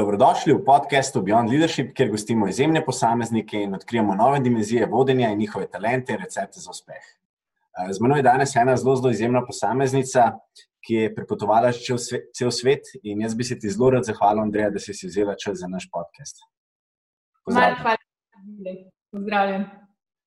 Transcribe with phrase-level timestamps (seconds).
[0.00, 5.38] Dobrodošli v podkastu Beyond Leadership, kjer gostimo izjemne posameznike in odkrijemo nove dimenzije vodenja in
[5.38, 7.02] njihove talente in recepte za uspeh.
[7.04, 10.38] Eh, z menoj je danes ena zelo, zelo izjemna posameznica,
[10.86, 11.72] ki je prepotovala
[12.38, 15.36] cel svet in jaz bi se ti zelo rad zahvalil, Andreja, da si si vzela
[15.36, 16.40] čas za naš podcast.
[19.12, 19.68] Pozdravljen.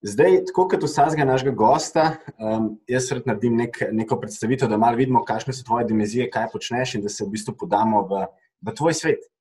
[0.01, 5.01] Zdaj, tako kot vsakega našega gosta, um, jaz rad naredim nek, neko predstavitev, da malo
[5.01, 8.27] vidimo, kakšne so tvoje dimenzije, kaj počneš in da se v bistvu podamo v,
[8.61, 9.33] v tvoj svet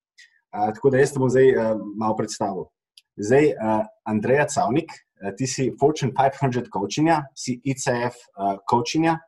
[0.53, 2.69] tako da jaz bom zdaj uh, malo predstavil.
[3.17, 9.19] Zdaj, uh, Andreja Cavnik, uh, ti si Fortune 500 coachinja, si ICF uh, coachinja,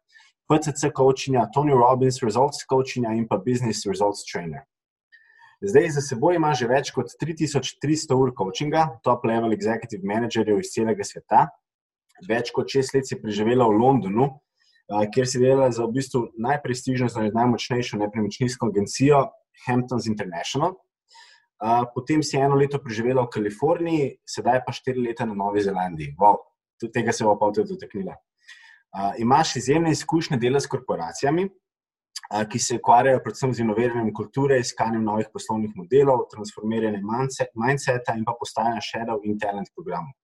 [0.48, 4.64] PCC coachinja, Tony Robbins results coachinja in pa business results trainer.
[5.64, 10.74] Zdaj za seboj ima že več kot 3300 ur coachinga, top level executive managerjev iz
[10.74, 11.46] celega sveta.
[12.28, 14.28] Več kot šest let si preživela v Londonu,
[15.14, 19.24] kjer si delala za v bistvu najprestižnejšo in najmočnejšo nepremičninsko agencijo
[19.64, 20.76] Hamptons International
[21.94, 26.14] potem si eno leto preživela v Kaliforniji, sedaj pa štiri leta na Novi Zelandiji.
[26.18, 26.42] Wow,
[26.80, 28.16] tudi tega se bo pa tudi dotaknila.
[28.94, 34.58] Uh, imaš izjemne izkušnje dela s korporacijami, uh, ki se ukvarjajo predvsem z inoviranjem kulture,
[34.62, 37.02] iskanjem novih poslovnih modelov, transformiranjem
[37.58, 40.14] mindseta in pa postavljanjem shadow in talent programov.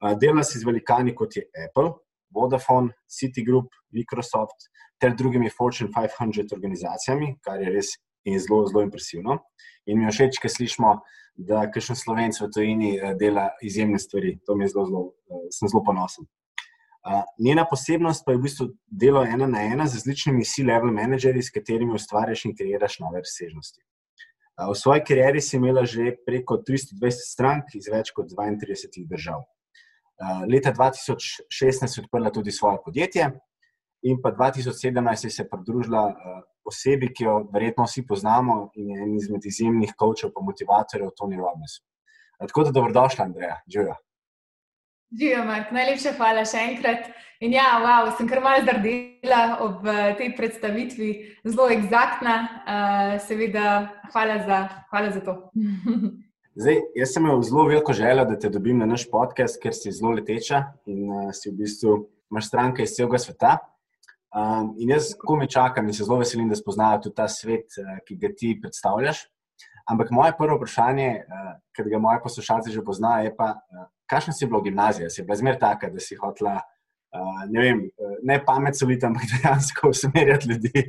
[0.00, 1.92] Uh, dela si z velikani kot je Apple,
[2.32, 9.38] Vodafone, Citigroup, Microsoft ter drugimi Fortune 500 organizacijami, kar je res in zelo, zelo impresivno.
[9.86, 10.98] In mi je všeč, ker slišimo,
[11.40, 14.36] da kakšen slovenc v tujini eh, dela izjemne stvari.
[14.46, 16.26] To mi je zelo, zelo, uh, sem zelo ponosen.
[17.00, 21.42] Uh, njena posebnost pa je v bistvu delo ena na ena z različnimi C-level menedžerji,
[21.42, 23.80] s katerimi ustvarjaš in kreiraš nove razsežnosti.
[23.80, 29.46] Uh, v svoji karieri si imela že preko 320 strank iz več kot 32 držav.
[30.20, 33.30] Uh, leta 2016 je odprla tudi svoje podjetje,
[34.02, 36.04] in pa 2017 je se pridružila
[36.64, 41.40] osebi, ki jo verjetno vsi poznamo in je en izmed izjemnih coachov in motivatorjev, Tony
[41.40, 41.80] Robbins.
[42.40, 43.96] Tako da dobrodošla, Andreja, živijo.
[45.10, 47.10] Živijo, Mark, najlepša hvala še enkrat.
[47.40, 51.10] In ja, wow, sem kar malce zdrdela ob eh, tej predstavitvi,
[51.48, 52.34] zelo eksaktna.
[52.68, 53.70] Uh, seveda,
[54.12, 54.58] hvala za,
[54.92, 55.36] hvala za to.
[56.60, 59.92] Zdaj, jaz sem imel zelo veliko željo, da te dobim na naš podcast, ker si
[59.92, 61.96] zelo leteča in uh, si v bistvu
[62.30, 63.56] imaš stranke iz celega sveta.
[64.30, 67.74] Um, in jaz, ko me čakam, in se zelo veselim, da spoznajo tudi ta svet,
[67.82, 69.24] uh, ki ga ti predstavljaš.
[69.90, 74.46] Ampak moje prvo vprašanje, uh, ki ga moje poslušalce že poznajo, je uh, kakšna si
[74.46, 75.10] bila gimnazija?
[75.10, 76.60] Si bila zmer taka, da si hotela,
[77.10, 77.82] uh, ne vem,
[78.22, 80.86] ne pamet soliti, ampak dejansko usmerjati ljudi.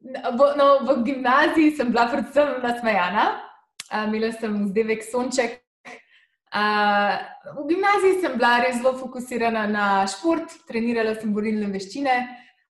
[0.00, 3.30] No, no, v gimnaziji sem bila predvsem nasmejana.
[4.06, 5.60] Imela sem zdevek sonček,
[6.50, 12.16] v gimnaziji sem bila res zelo fokusirana na šport, trenirala sem borilne veščine,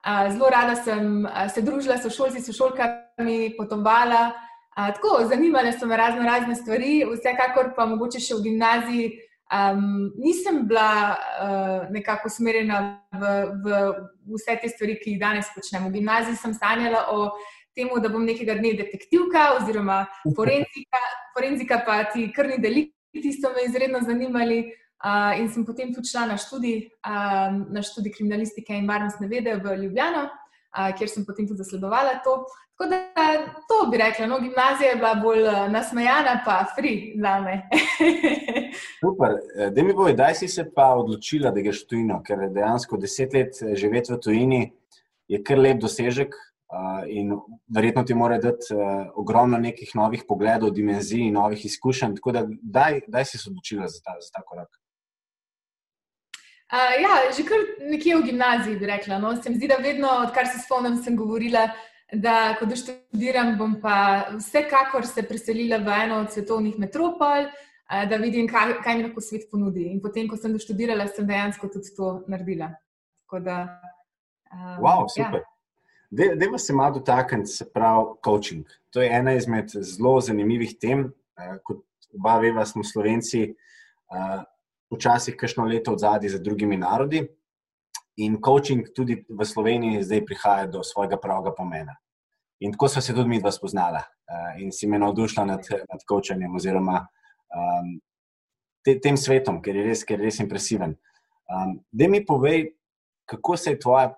[0.04, 4.30] uh, zelo rada sem uh, se družila s šolci, s šolkami, potovala.
[4.76, 9.10] Uh, tako, zanimale so me razno razne stvari, vsekakor pa mogoče še v gimnaziji
[9.50, 13.32] um, nisem bila uh, nekako usmerjena v,
[13.64, 15.88] v vse te stvari, ki jih danes počnem.
[15.88, 17.32] V gimnaziji sem sanjala o
[17.74, 20.04] tem, da bom nekega dne detektivka oziroma
[20.36, 21.02] forenzika,
[21.36, 24.60] forenzika pa ti krni delik ki so me izredno zanimali.
[25.00, 29.54] Uh, in sem potem tudi šla na študij, uh, na študij kriminalistike in varnostne vede
[29.56, 32.34] v Ljubljano, uh, kjer sem potem tudi zasledovala to.
[32.76, 32.98] Tako da
[33.68, 37.56] to bi rekla, no, gimnazija je bila bolj nasmejana, pa free za me.
[39.00, 39.38] Super.
[39.72, 43.36] Da mi boj, daj si se pa odločila, da greš v tujino, ker dejansko deset
[43.36, 44.62] let živeti v tujini
[45.28, 46.36] je kar lep dosežek.
[47.08, 47.32] In
[47.66, 52.14] verjetno ti mora dati uh, ogromno nekih novih pogledov, dimenzij novih izkušenj.
[52.20, 54.70] Tako da, daj, daj si se odločila za ta, za ta korak.
[56.70, 57.58] Uh, ja, že kar
[57.90, 59.18] nekje v gimnaziji bi rekla.
[59.18, 59.34] No?
[59.42, 61.66] Se mi zdi, da vedno, odkar se spomnim, sem govorila,
[62.12, 68.22] da ko doštudiram, bom pa vsekakor se preselila v eno od svetovnih metropol, uh, da
[68.22, 69.90] vidim, kaj, kaj mi lahko svet ponudi.
[69.90, 72.76] In potem, ko sem doštudirala, sem dejansko tudi to naredila.
[73.42, 73.64] Da,
[74.54, 75.42] um, wow, super.
[75.42, 75.59] Ja.
[76.10, 78.66] Dejmo se malo dotakniti, se pravi, coaching.
[78.90, 81.12] To je ena izmed zelo zanimivih tem.
[81.38, 84.42] Eh, kot oba veva, smo Slovenci eh,
[84.90, 87.22] včasih kakšno leto od zadaj za drugimi narodi.
[88.16, 91.94] In coaching tudi v Sloveniji zdaj prihaja do svojega pravega pomena.
[92.60, 96.02] In tako so se tudi mi dva spoznala eh, in si me navdušila nad, nad
[96.08, 97.06] coachanjem oziroma
[97.54, 97.94] um,
[98.84, 100.96] te, tem svetom, ker je res, ker je res impresiven.
[101.50, 102.72] Um, da mi povej,
[103.30, 104.10] kako se je tvoja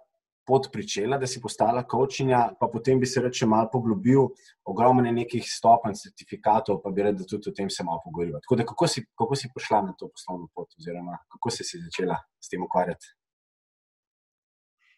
[0.47, 4.29] pot pričela, da si postala coachinja, pa potem bi se reče malo poglobil,
[4.65, 8.41] ogromno nekih stopenj, certifikatov, pa bi rekel, da tudi o tem se malo pogovoril.
[8.43, 11.83] Tako da, kako si, kako si prišla na to poslovno pot, oziroma kako si se
[11.85, 13.15] začela s tem ukvarjati?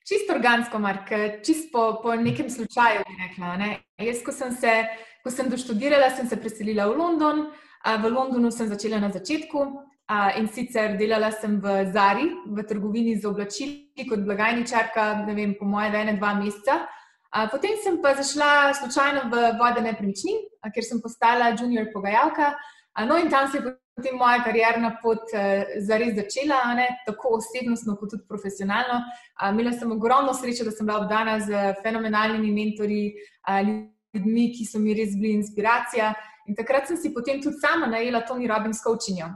[0.04, 1.08] čisto organsko, Mark,
[1.44, 3.00] čisto po, po nekem slučaju.
[3.28, 3.70] Rekla, ne?
[3.98, 4.72] Jaz, ko sem, se,
[5.24, 7.46] ko sem doštudirala, sem se preselila v London.
[7.84, 9.64] V Londonu sem začela na začetku
[10.38, 15.64] in sicer delala sem v Zari, v trgovini z oblačili, kot blagajničarka, ne vem, po
[15.64, 16.82] moje, ene, dva meseca.
[17.50, 22.52] Potem sem pa zašla slučajno v vode nepremičnin, ker sem postala junior pogajalka.
[23.08, 26.88] No, in tam se je potem moja karjerna pot uh, zares začela, ne?
[27.06, 29.00] tako osebnostno, kot tudi profesionalno.
[29.38, 33.02] Uh, imela sem ogromno srečo, da sem bila obdana z fenomenalnimi mentori,
[33.46, 33.60] uh,
[34.14, 36.12] ljudmi, ki so mi res bili inspiracija.
[36.46, 39.30] In takrat sem si potem tudi sama najela Tony Robbins coachinjo.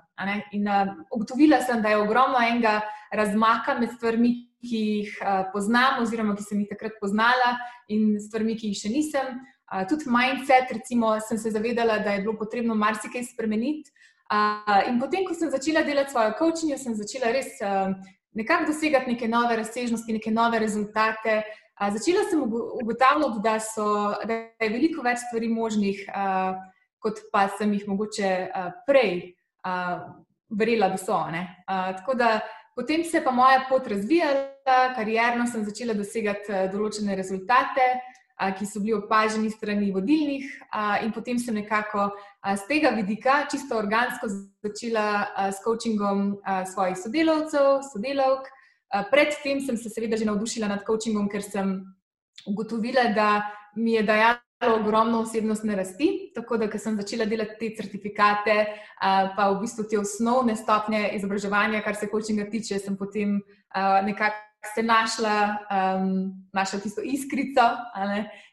[0.52, 2.82] In uh, ugotovila sem, da je ogromno enega
[3.12, 7.54] razmaka med stvarmi, ki jih uh, poznam, oziroma ki sem jih takrat poznala,
[7.88, 9.38] in stvarmi, ki jih še nisem.
[9.68, 13.92] Uh, tudi mindset, recimo, sem se zavedala, da je bilo potrebno marsikaj spremeniti.
[14.28, 17.94] Uh, in potem, ko sem začela delati svojo coachinjo, sem začela res uh,
[18.36, 21.40] nekako dosegati neke nove razsežnosti, neke nove rezultate.
[21.80, 23.86] Uh, začela sem ugotavljati, da, so,
[24.28, 26.58] da je veliko več stvari možnih, uh,
[26.98, 29.34] kot pa sem jih mogoče uh, prej
[29.66, 30.04] uh,
[30.50, 31.16] verjela, da so.
[31.16, 32.40] Uh, tako da
[32.76, 37.92] potem se je pa moja pot razvijala, karjerno sem začela dosegati uh, določene rezultate
[38.38, 40.46] ki so bili opaženi strani vodilnih,
[41.02, 42.10] in potem sem nekako
[42.46, 44.28] z tega vidika čisto organsko
[44.62, 46.38] začela s coachingom
[46.72, 48.46] svojih sodelavcev, sodelavk.
[49.10, 51.82] Predtem sem se seveda že navdušila nad coachingom, ker sem
[52.46, 53.42] ugotovila, da
[53.74, 56.32] mi je dajalo ogromno osebnostne rasti.
[56.34, 58.56] Tako da, ko sem začela delati te certifikate,
[58.98, 63.38] pa v bistvu te osnovne stopnje izobraževanja, kar se coachinga tiče, sem potem
[64.04, 67.62] nekako se našla, um, našla tisto iskrico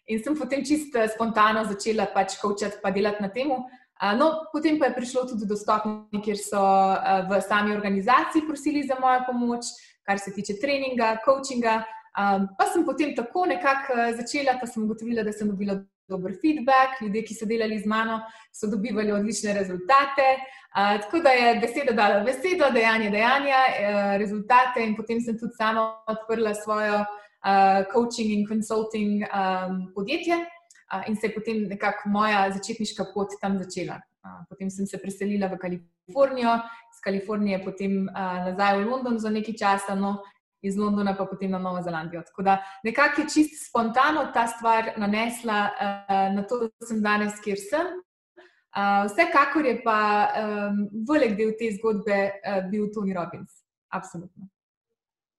[0.07, 3.51] in sem potem čisto spontano začela pač kočati in delati na tem.
[3.51, 8.45] Uh, no, potem pa je prišlo tudi do stopnje, kjer so uh, v sami organizaciji
[8.47, 9.71] prosili za mojo pomoč,
[10.03, 11.83] kar se tiče treninga, coachinga.
[12.15, 17.01] Um, pa sem potem tako nekako začela, pa sem ugotovila, da sem dobila dober feedback,
[17.01, 18.19] ljudje, ki so delali z mano,
[18.53, 20.27] so dobivali odlične rezultate.
[20.75, 25.55] Uh, tako da je beseda dala besedo, dejanje dejanja, uh, rezultate, in potem sem tudi
[25.57, 32.09] sama odprla svojo uh, coaching in consulting um, podjetje, uh, in se je potem nekako
[32.09, 34.01] moja začetniška pot tam začela.
[34.25, 36.59] Uh, potem sem se preselila v Kalifornijo,
[36.91, 40.17] iz Kalifornije potem uh, nazaj v London za nekaj časa, no,
[40.61, 42.21] iz Londona pa potem na Novo Zelandijo.
[42.25, 47.39] Tako da nekako je čisto spontano ta stvar nanesla uh, na to, da sem danes,
[47.43, 47.87] kjer sem.
[48.75, 53.61] Uh, vsekakor je pa um, velik del te zgodbe uh, bil Tony Robbins.
[53.89, 54.49] Absolutno.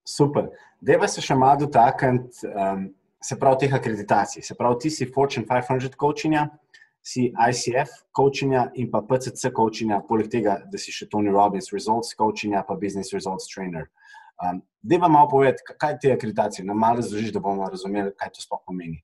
[0.09, 0.49] Super.
[0.81, 2.87] Deva se še malo dotakniti, um,
[3.21, 4.45] se pravi, teh akreditacij.
[4.47, 6.47] Se pravi, ti si Fortune 500 coachinja,
[7.07, 12.15] si ICF coachinja in pa PCC coachinja, poleg tega, da si še Tony Robbins results
[12.15, 13.91] coachinja, pa business results trainer.
[13.91, 14.06] Uh,
[14.43, 18.31] Um, Dej vam malo povedati, kaj te akreditacije, nam malo razložiš, da bomo razumeli, kaj
[18.37, 19.00] to sploh pomeni.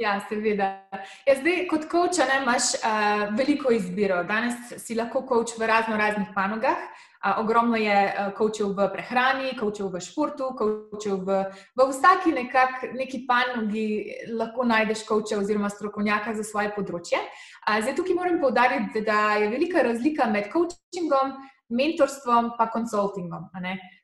[0.00, 0.88] Ja, seveda.
[1.26, 4.22] Ja, zdaj, kot koča, imaš uh, veliko izbiro.
[4.24, 6.86] Danes si lahko koč v razno raznih panogah.
[7.20, 7.98] Uh, ogromno je
[8.38, 11.42] kočev uh, v prehrani, kočev v športu, kočev v,
[11.76, 13.86] v vsaki nekak, neki panogi
[14.30, 17.20] lahko najdeš koča oziroma strokovnjaka za svoje področje.
[17.66, 21.36] Uh, zdaj, tukaj moram povdariti, da je velika razlika med coachingom,
[21.68, 23.50] mentorstvom in konsultingom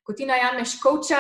[0.07, 1.19] ko ti najameš koča,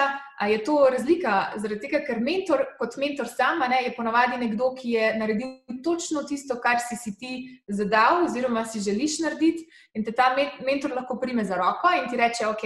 [0.49, 4.93] je to razlika, zaradi tega, ker mentor, kot mentor sama, ne, je ponavadi nekdo, ki
[4.93, 7.33] je naredil točno tisto, kar si, si ti
[7.67, 12.21] zadal, oziroma si želiš narediti, in te ta mentor lahko prime za roko in ti
[12.21, 12.63] reče: Ok,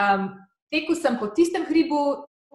[0.00, 0.30] um,
[0.72, 2.00] tekel sem po tistem hribu,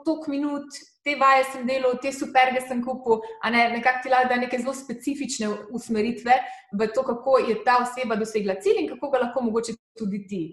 [0.04, 4.36] toliko minut, te vaje sem delal, te superge sem kupil, a ne nekako ti da
[4.40, 6.40] neke zelo specifične usmeritve
[6.74, 10.44] v to, kako je ta oseba dosegla cilj in kako ga lahko mogoče tudi ti.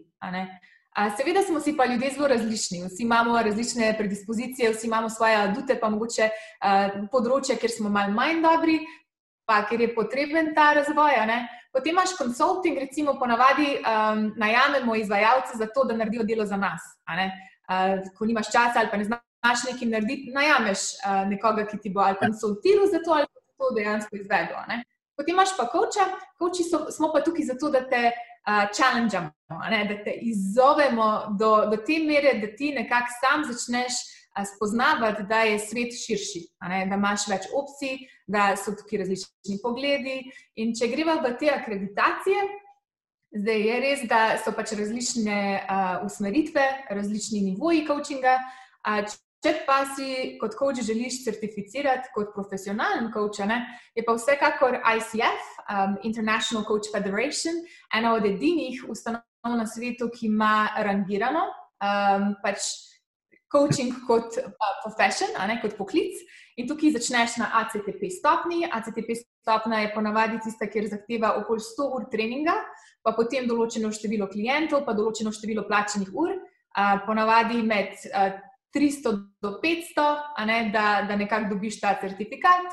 [1.16, 5.76] Seveda smo si pa ljudje zelo različni, vsi imamo različne predispozicije, vsi imamo svoje adute,
[5.80, 8.80] pa mogoče uh, področje, kjer smo malo manj dobri,
[9.46, 11.14] pa kjer je potreben ta razvoj.
[11.70, 16.82] Potem imaš konsulting, recimo, ponavadi um, najamemo izvajalce za to, da naredijo delo za nas.
[17.06, 21.92] Uh, ko nimaš časa ali pa ne znaš nekaj narediti, najameš uh, nekoga, ki ti
[21.94, 24.58] bo ali konsultiral za to, ali pa to dejansko izvedel.
[25.14, 28.10] Potem imaš pa koča, koči so, smo pa tukaj zato, da te
[28.44, 33.98] challengemo, da te izzovemo do, do te mere, da ti nekako sam začneš
[34.54, 40.20] spoznavati, da je svet širši, da imaš več opcij, da so tukaj različni pogledi.
[40.62, 42.44] In če greva v te akreditacije,
[43.42, 48.38] zdaj je res, da so pač različne uh, usmeritve, različni nivoji coachinga.
[48.86, 49.02] Uh,
[49.40, 53.62] Če pa si kot coach želiš certificirati kot profesionalen coach, ne,
[53.96, 57.56] je pa vsekakor ICF, um, International Coach Federation,
[57.96, 59.24] ena od edinih ustanov
[59.56, 61.46] na svetu, ki ima rangirano.
[61.80, 62.68] Um, pač
[63.50, 64.52] coaching kot uh,
[64.84, 66.20] profession, ne, kot poklic.
[66.60, 68.66] In tukaj začneš na ACTP stopni.
[68.68, 72.58] ACTP stopna je ponavadi tista, kjer zahteva okoli 100 ur treninga,
[73.00, 78.36] pa potem določeno število klientov, pa določeno število plačenih ur, uh, ponavadi med uh,
[78.74, 79.12] 300
[79.42, 82.70] do 500, ne, da, da nekako dobiš ta certifikat.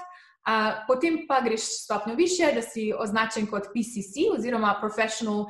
[0.47, 5.49] Uh, potem pa greš stopnjo više, da si označen kot PCC oziroma Professional uh,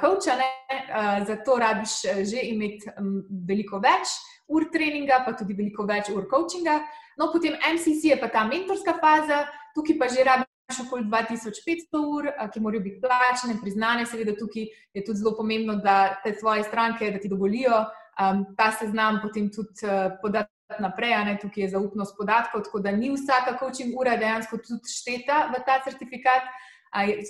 [0.00, 1.90] Coach, uh, zato rabiš
[2.30, 4.14] že imeti um, veliko več
[4.46, 6.78] ur treninga, pa tudi veliko več ur coachinga.
[7.18, 12.30] No, potem MCC je pa ta mentorska faza, tukaj pa že rabiš okoli 2500 ur,
[12.30, 14.06] uh, ki morajo biti plačene, priznane.
[14.06, 17.82] Seveda, tukaj je tudi zelo pomembno, da te svoje stranke, da ti dovolijo
[18.20, 22.80] um, ta seznam potem tudi uh, podati naprej, a ne tukaj je zaupnost podatkov, tako
[22.80, 26.48] da ni vsaka coaching ura dejansko tudi šteta v ta certifikat.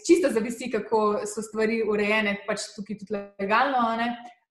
[0.06, 3.82] Čisto zavisi, kako so stvari urejene, pač tukaj tudi legalno,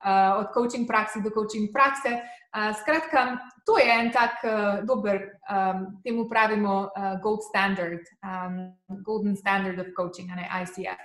[0.06, 2.20] uh, od coaching praksi do coaching prakse.
[2.56, 8.72] Uh, skratka, to je en tak uh, dober, um, temu pravimo uh, gold standard, um,
[9.02, 11.02] golden standard of coaching, ne ICF.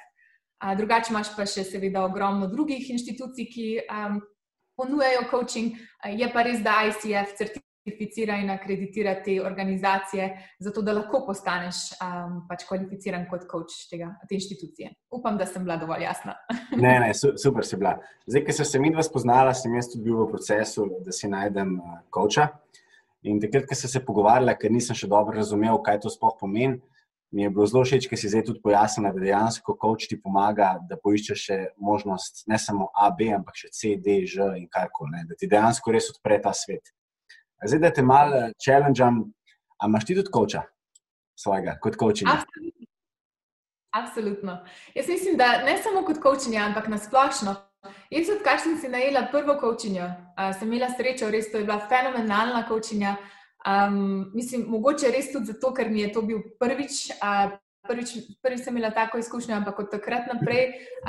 [0.62, 4.22] Uh, drugače imaš pa še seveda ogromno drugih inštitucij, ki um,
[4.78, 10.28] ponujajo coaching, uh, je pa res, da ICF certificira in akreditira te organizacije,
[10.60, 14.92] zato da lahko postaneš um, pač kvalificiran kot coach tega, te inštitucije.
[15.18, 16.36] Upam, da sem bila dovolj jasna.
[16.84, 17.98] ne, ne, super si bila.
[18.28, 21.30] Zdaj, ki sem se mi dva spoznala, sem jaz tudi bil v procesu, da si
[21.32, 21.80] najdem
[22.14, 22.52] coacha.
[23.26, 26.80] In takrat, ko sem se pogovarjala, ker nisem še dobro razumel, kaj to sploh pomeni.
[27.32, 30.74] Mi je bilo zelo všeč, ker si zdaj tudi pojasnila, da dejansko coach ti pomaga,
[30.90, 35.24] da poiščeš še možnost ne samo A, B, ampak še C, D, Ž in karkoli.
[35.30, 36.92] Da ti dejansko res odpre ta svet.
[37.64, 39.24] Zdaj, da te malo challengem,
[39.80, 40.66] ali imaš ti tudi koča
[41.40, 42.36] svojega, kot kočinja?
[42.42, 42.88] Absolutno.
[43.92, 44.58] Absolutno.
[44.96, 47.56] Jaz mislim, da ne samo kot kočinja, ampak na splošno.
[48.12, 51.80] Jaz, odkar sem si najela prvo kočinjo, uh, sem imela srečo, res to je bila
[51.90, 53.16] fenomenalna kočinja.
[53.62, 57.10] Um, mislim, mogoče res tudi zato, ker mi je to bil prvič.
[57.20, 58.12] Uh, Prvič,
[58.46, 60.68] prvič sem imela tako izkušnjo, ampak od takrat naprej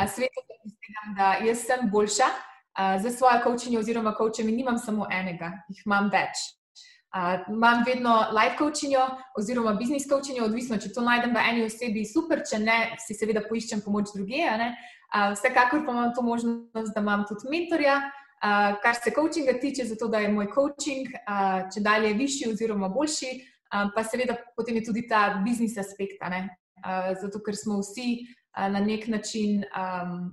[0.08, 2.24] svetu mislim, da jaz sem boljša,
[3.02, 6.40] za svojo coachinjo oziroma coachemi nimam samo enega, jih imam več.
[7.12, 9.02] Uh, imam vedno life coachinjo
[9.36, 13.42] oziroma business coachinjo, odvisno, če to najdem v eni osebi, super, če ne, si seveda
[13.44, 14.40] poiščem pomoč druge.
[14.48, 17.98] Uh, vsekakor pa imam to možnost, da imam tudi mentorja,
[18.42, 22.88] uh, kar se coachinga tiče, zato da je moj coaching uh, če dalje višji oziroma
[22.88, 23.32] boljši,
[23.72, 28.68] um, pa seveda potem je tudi ta business aspekt, uh, zato ker smo vsi uh,
[28.72, 29.64] na nek način.
[29.72, 30.32] Um,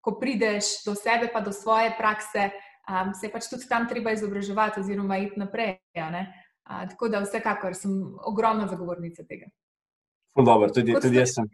[0.00, 2.50] ko prideš do sebe, pa do svoje prakse,
[2.88, 5.76] um, se pač tudi tam treba izobraževati, oziroma iti naprej.
[5.96, 7.92] Uh, tako da, vsekakor sem
[8.24, 9.50] ogromna zagovornica tega.
[10.36, 11.48] Dobro, tudi, tudi, jaz sem,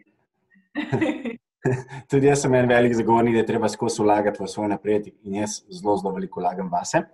[2.10, 5.40] tudi jaz sem en velik zagovornik, da je treba skozi vlagati v svoj napredek in
[5.42, 7.06] jaz zelo, zelo veliko vlagam vase.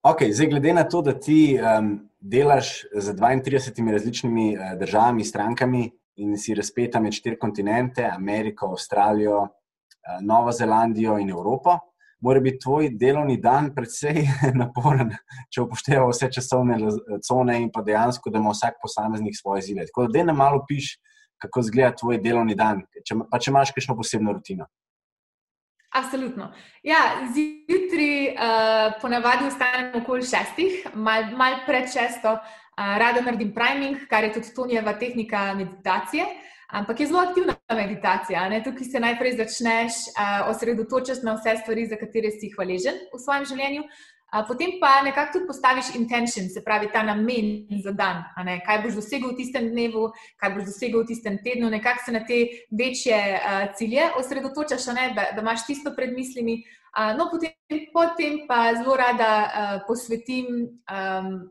[0.00, 5.90] Okay, zdaj, glede na to, da ti um, delaš z 32 različnimi uh, državami, strankami
[6.16, 9.48] in si razpeta med štiri kontinente, Ameriko, Avstralijo,
[10.00, 11.78] Eh, Novo Zelandijo in Evropo,
[12.20, 14.24] mora biti tvoj delovni dan precej
[14.62, 15.12] naporen,
[15.52, 16.78] če upošteva vse časovne
[17.26, 19.84] cone in pa dejansko, da ima vsak posameznik svoje zile.
[19.88, 20.94] Tako da, da ne malo piš,
[21.40, 24.68] kako izgleda tvoj delovni dan, če, pa če imaš kakšno posebno rutino.
[25.90, 26.52] Absolutno.
[26.86, 27.00] Ja,
[27.34, 34.28] zjutraj uh, ponavadi vstanem okoli šestih, malo mal pred šesto, uh, rada naredim priming, kar
[34.28, 36.28] je tudi Tonijeva tehnika meditacije.
[36.28, 38.48] Uh, Ampak je zelo aktivna meditacija.
[38.48, 38.62] Ne?
[38.62, 43.46] Tukaj se najprej začneš uh, osredotočiti na vse stvari, za katere si hvaležen v svojem
[43.50, 43.82] življenju.
[44.48, 48.22] Potem pa nekako tudi postaviš intention, se pravi ta namen za dan.
[48.66, 50.06] Kaj boš dosegel v tistem dnevu,
[50.38, 52.38] kaj boš dosegel v tistem tednu, nekako se na te
[52.70, 56.62] večje uh, cilje osredotočaš, da, da imaš tisto pred mislimi.
[56.94, 57.54] Uh, no, potem,
[57.92, 60.78] potem pa zelo rada uh, posvetim.
[60.86, 61.50] Um,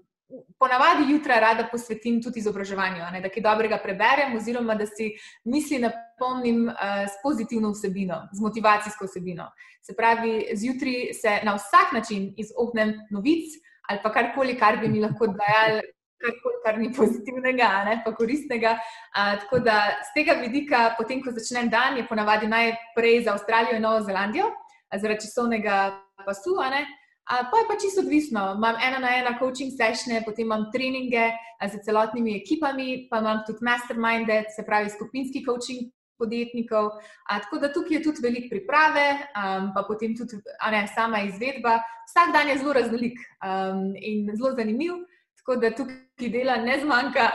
[0.58, 5.10] ponavadi jutra rada posvetim tudi izobraževanju, ne, da kaj dobrega preberem, oziroma da si
[5.50, 9.50] misli napolnim uh, s pozitivno vsebino, z motivacijsko vsebino.
[9.82, 13.58] Se pravi, zjutraj se na vsak način izognem novic
[13.90, 15.82] ali pa karkoli, kar bi mi lahko dajal.
[16.20, 18.74] Karkoli, kar ni pozitivnega, ne, pa koristnega.
[19.16, 23.78] A, tako da z tega vidika, potem, ko začnem dan, je ponavadi najprej za Avstralijo
[23.80, 24.50] in Novo Zelandijo,
[24.92, 25.78] zaradi časovnega
[26.26, 26.84] pasu, ne,
[27.30, 28.42] Pa je pa čisto odvisno.
[28.58, 31.30] Imam ena na ena coaching sešne, potem imam treninge
[31.62, 36.90] z celotnimi ekipami, pa imam tudi masterminde, se pravi skupinski coaching podjetnikov.
[37.30, 39.06] A, tako da tukaj je tudi veliko priprave,
[39.38, 41.78] um, pa potem tudi ne, sama izvedba.
[42.10, 45.00] Vsak dan je zelo raznolik um, in zelo zanimiv,
[45.38, 47.30] tako da tukaj dela ne zmanjka,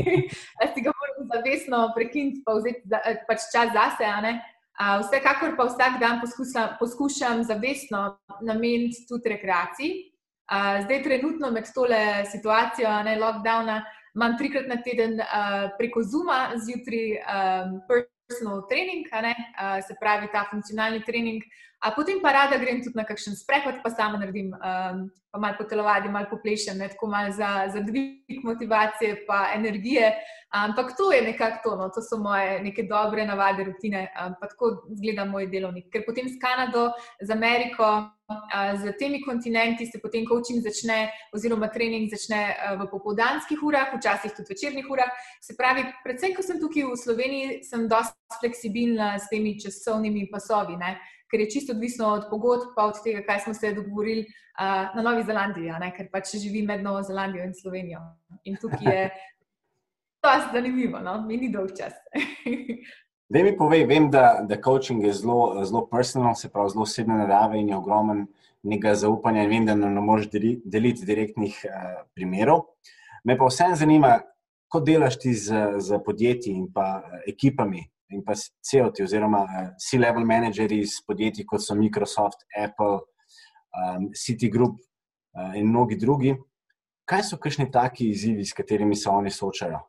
[0.60, 2.82] da si ga moram zavestno prekiniti, pa vzeti
[3.24, 4.12] pač čas zase.
[4.80, 9.90] Vsekakor pa vsak dan poskušam, poskušam zavestno nameniti tudi rekreaciji.
[10.84, 13.82] Zdaj, trenutno med tole situacijo, ne lockdowna,
[14.14, 15.20] imam trikrat na teden
[15.78, 17.20] preko Zuma zjutraj
[18.30, 21.42] personal training, uh, se pravi ta funkcionalni trening.
[21.80, 24.98] A potem pa rada grem tudi na kakšen sprehod, pa sama naredim, um,
[25.32, 30.12] pa malo potelovadi, malo poplešem, ne, tako malo za, za dvig motivacije, pa energije.
[30.52, 34.50] Ampak to je nekako to, no, to so moje neke dobre navade, rutine, um, pa
[34.52, 35.86] tako izgleda moj delovnik.
[35.88, 37.88] Ker potem s Kanado, z Ameriko,
[38.28, 43.94] uh, z temi kontinenti se potem coaching začne, oziroma trening začne uh, v popoldanskih urah,
[43.94, 45.08] včasih tudi večernih urah.
[45.40, 50.76] Se pravi, predvsem, ko sem tukaj v Sloveniji, sem dosti fleksibilna s temi časovnimi pasovi.
[50.76, 50.92] Ne
[51.30, 55.02] ker je čisto odvisno od pogodb, pa od tega, kaj smo se dogovorili uh, na
[55.02, 58.00] Novi Zelandiji, ker pač živi med Novo Zelandijo in Slovenijo.
[58.44, 59.04] In tukaj je
[60.22, 61.20] to zanimivo, no?
[61.26, 61.94] mi ni dolg čas.
[63.30, 67.14] Da mi povej, vem, da, da coaching je zelo, zelo personal, se pravi zelo osebne
[67.14, 68.24] narave in je ogromen
[68.66, 69.44] nekaj zaupanja.
[69.46, 70.26] Vem, da ne moreš
[70.64, 72.64] deliti direktnih uh, primerov.
[73.22, 74.16] Me pa vseeno zanima,
[74.66, 80.26] kako delaš ti z, z podjetji in pa ekipami, in pa CEO-ti, oziroma uh, C-level
[80.26, 83.00] menedžerji iz podjetij, kot so Microsoft, Apple,
[83.76, 86.34] um, Citigroup uh, in mnogi drugi.
[87.08, 89.80] Kaj so kakšni taki izzivi, s katerimi se oni soočajo?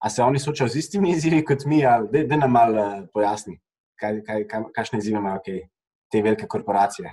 [0.00, 3.58] A se oni soočajo z istimi izzivi kot mi, ali da nam malo uh, pojasni,
[4.00, 5.66] kaj, kaj, kaj, kakšne izzive imajo okay,
[6.10, 7.12] te velike korporacije?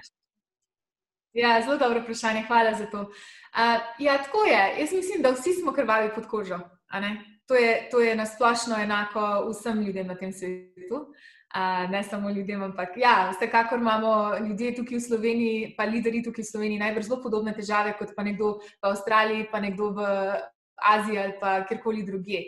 [1.38, 3.02] Ja, zelo dobro vprašanje, hvala za to.
[3.02, 4.62] Uh, ja, tako je.
[4.80, 6.60] Jaz mislim, da vsi smo krvavi pod kožo
[7.48, 11.08] to je, to je nasplošno enako vsem ljudem na tem svetu.
[11.48, 16.44] Uh, ne samo ljudem, ampak ja, vsekakor imamo ljudje tukaj v Sloveniji, pa lideri tukaj
[16.44, 20.08] v Sloveniji, najbrž zelo podobne težave kot pa nekdo v Avstraliji, pa nekdo v
[20.75, 22.44] Aziji ali pa kjerkoli drugje.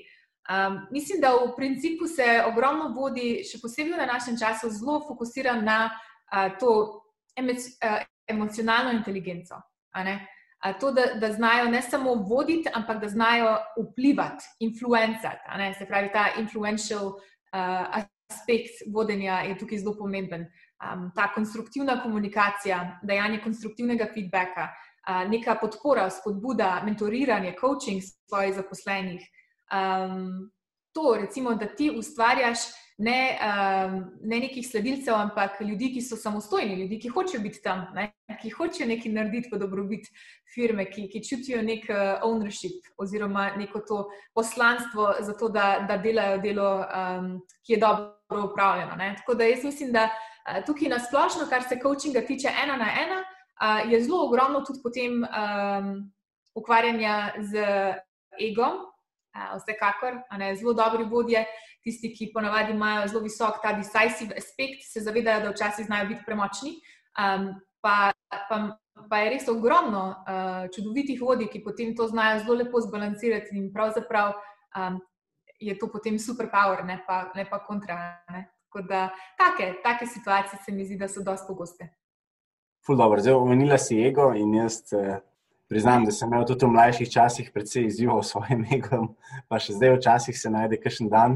[0.50, 5.56] Um, mislim, da v principu se ogromno vodi, še posebej v našem času, zelo fokusira
[5.62, 7.02] na uh, to
[7.40, 9.62] emoci uh, emocionalno inteligenco.
[9.96, 10.20] Uh,
[10.80, 15.40] to, da, da znajo ne samo voditi, ampak da znajo vplivati, influencati.
[15.78, 20.46] Se pravi, ta influential uh, aspekt vodenja je tukaj zelo pomemben.
[20.80, 29.22] Um, ta konstruktivna komunikacija, dajanje konstruktivnega feedbacka, uh, neka podpora, spodbuda, mentoriranje, coaching svojih zaposlenih.
[29.72, 30.52] Um,
[30.94, 32.60] to, recimo, da ti ustvarjaš
[33.00, 37.86] ne, um, ne nekih sledilcev, ampak ljudi, ki so samostojni, ljudi, ki hočejo biti tam,
[37.96, 38.10] ne,
[38.42, 40.10] ki hočejo nekaj narediti v dobrobit
[40.54, 44.02] firme, ki, ki čutijo nek uh, ownership oziroma neko to
[44.36, 47.32] poslanstvo za to, da, da delajo delo, um,
[47.64, 49.00] ki je dobro upravljeno.
[49.00, 49.14] Ne.
[49.22, 52.92] Tako da jaz mislim, da uh, tukaj na splošno, kar se coachinga tiče ena na
[53.06, 55.96] ena, uh, je zelo ogromno tudi potem um,
[56.56, 57.64] ukvarjanja z
[58.52, 58.84] egom.
[59.56, 61.46] Vsekakor, ne, zelo dobri vodje,
[61.90, 66.24] tisti, ki ponavadi imajo zelo visok ta decisive aspekt, se zavedajo, da včasih znajo biti
[66.26, 66.78] premočni.
[67.20, 67.50] Um,
[67.82, 68.60] pa, pa,
[69.10, 73.72] pa je res ogromno uh, čudovitih vodij, ki potem to znajo zelo lepo zbalansirati in
[73.74, 74.36] pravzaprav
[74.78, 75.00] um,
[75.60, 77.98] je to potem superpower, ne pa, ne pa kontra.
[78.32, 78.46] Ne?
[78.70, 81.90] Tako da take, take situacije se mi zdi, da so dosti pogoste.
[82.88, 84.84] Zdaj, omenila si ego in jaz.
[84.94, 85.18] Uh...
[85.70, 89.12] Priznam, da sem imel tudi v mlajših časih precej izzivov s svojim egom,
[89.46, 91.36] pa še zdaj včasih se najde kakšen dan,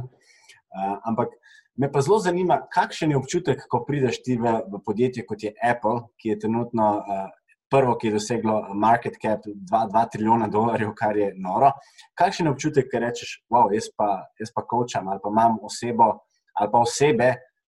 [0.74, 1.36] Uh, ampak
[1.78, 5.54] me pa zelo zanima, kakšen je občutek, ko prideš ti v, v podjetje kot je
[5.62, 7.30] Apple, ki je trenutno uh,
[7.74, 11.72] prvo, ki je doseglo market cap 2 trilijona dolarjev, kar je noro.
[12.20, 14.10] Kakšen je občutek, ki rečeš, wow, jaz pa,
[14.40, 16.12] jaz pa kočam ali pa imam osebo
[16.54, 17.30] ali pa osebe,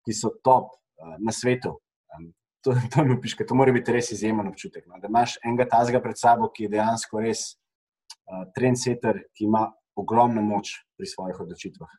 [0.06, 1.74] ki so top uh, na svetu.
[2.14, 2.30] Um,
[2.62, 4.86] to, to, piška, to mora biti res izjemen občutek.
[4.86, 5.00] No?
[5.02, 9.66] Da imaš enega tazga pred sabo, ki je dejansko res uh, trendsetter, ki ima
[9.98, 11.90] ogromno moč pri svojih odločitvah.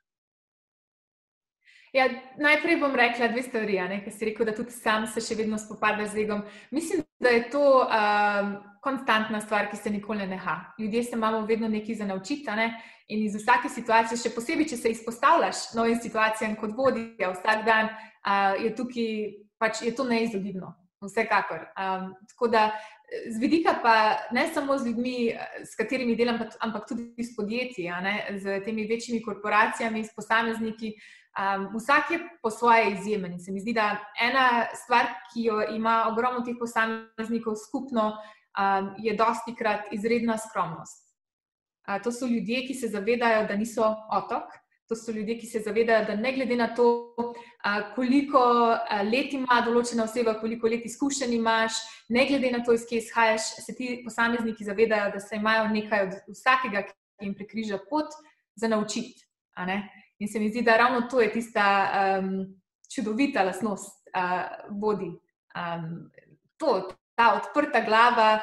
[1.94, 2.06] Ja,
[2.38, 6.06] najprej bom rekla dve stvari, ki si rekel, da tudi sam se še vedno spopada
[6.06, 6.44] z egom.
[6.72, 8.52] Mislim, da je to um,
[8.86, 10.56] konstantna stvar, ki se nikoli ne neha.
[10.80, 12.74] Ljudje se imamo vedno nekaj za naučiti ne?
[13.10, 17.90] in iz vsake situacije, še posebej, če se izpostavljaš novim situacijam kot vodja vsak dan,
[17.90, 19.10] uh, je tukaj
[19.58, 20.76] pač je to neizogibno.
[21.02, 21.64] Vsekakor.
[21.80, 22.70] Um, tako da
[23.10, 25.32] z vidika pa ne samo z ljudmi,
[25.64, 27.90] s katerimi delam, ampak tudi s podjetji,
[28.38, 30.94] z temi večjimi korporacijami, s posamezniki.
[31.38, 33.34] Um, vsak je po svoje izjemen.
[33.34, 38.14] In se mi zdi, da ena stvar, ki jo ima ogromno teh posameznikov skupno,
[38.58, 41.06] um, je dosti krat izredna skromnost.
[41.88, 44.50] Uh, to so ljudje, ki se zavedajo, da niso otok.
[44.90, 47.14] To so ljudje, ki se zavedajo, da ne glede na to,
[47.96, 48.40] koliko
[49.12, 51.78] let ima določena oseba, koliko let izkušenj imaš,
[52.10, 56.08] ne glede na to, iz kje izhajaš, se ti posamezniki zavedajo, da se imajo nekaj
[56.08, 58.18] od vsakega, ki jim prekriža pot,
[58.58, 59.30] za naučiti.
[60.20, 61.66] In se mi zdi, da ravno to je tista
[62.20, 62.46] um,
[62.96, 64.48] čudovita lasnost uh,
[64.82, 65.12] vodi.
[65.56, 66.12] Um,
[66.58, 68.40] to, ta odprta glava,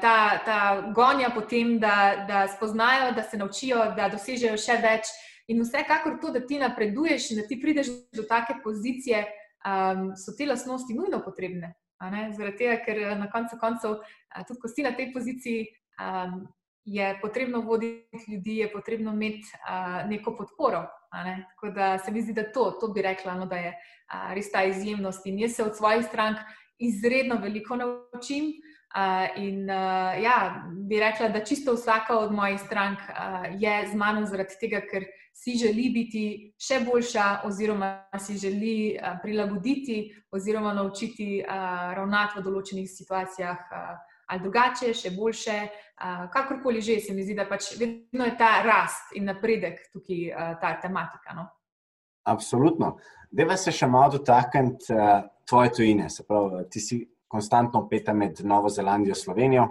[0.00, 0.58] ta, ta
[0.94, 5.10] gonja po tem, da, da spoznajo, da se naučijo, da dosežejo še več.
[5.50, 9.24] In vsekakor to, da ti napreduješ in da ti prideš do take pozicije,
[9.66, 11.74] um, so te lastnosti nujno potrebne.
[12.04, 13.98] Zaradi tega, ker na koncu koncev,
[14.46, 15.66] tudi ko si na tej poziciji,
[15.98, 16.44] um,
[16.84, 20.86] je potrebno voditi ljudi, je potrebno imeti uh, neko podporo.
[21.24, 21.46] Ne?
[21.50, 24.52] Tako da se mi zdi, da to, to bi rekla, no, da je uh, res
[24.52, 25.26] ta izjemnost.
[25.26, 26.38] In jaz se od svojih strank
[26.78, 28.52] izredno veliko naučim.
[28.94, 33.94] Uh, in uh, ja, bi rekla, da čisto vsaka od mojih strank uh, je z
[33.94, 36.22] mano zaradi tega, ker si želi biti
[36.62, 41.56] še boljša, oziroma si želi uh, prilagoditi, oziroma naučiti uh,
[41.98, 45.58] ravnati v določenih situacijah uh, ali drugače, še boljše.
[45.94, 50.24] Uh, kakorkoli že, se mi zdi, da pač vedno je ta rast in napredek tukaj
[50.32, 51.36] uh, ta tematika.
[51.36, 51.46] No?
[52.26, 52.96] Absolutno.
[53.30, 56.08] Deva se še malo dotakniti uh, tvoje tujine.
[56.10, 59.68] Se pravi, ti si konstantno opeta med Novo Zelandijo in Slovenijo.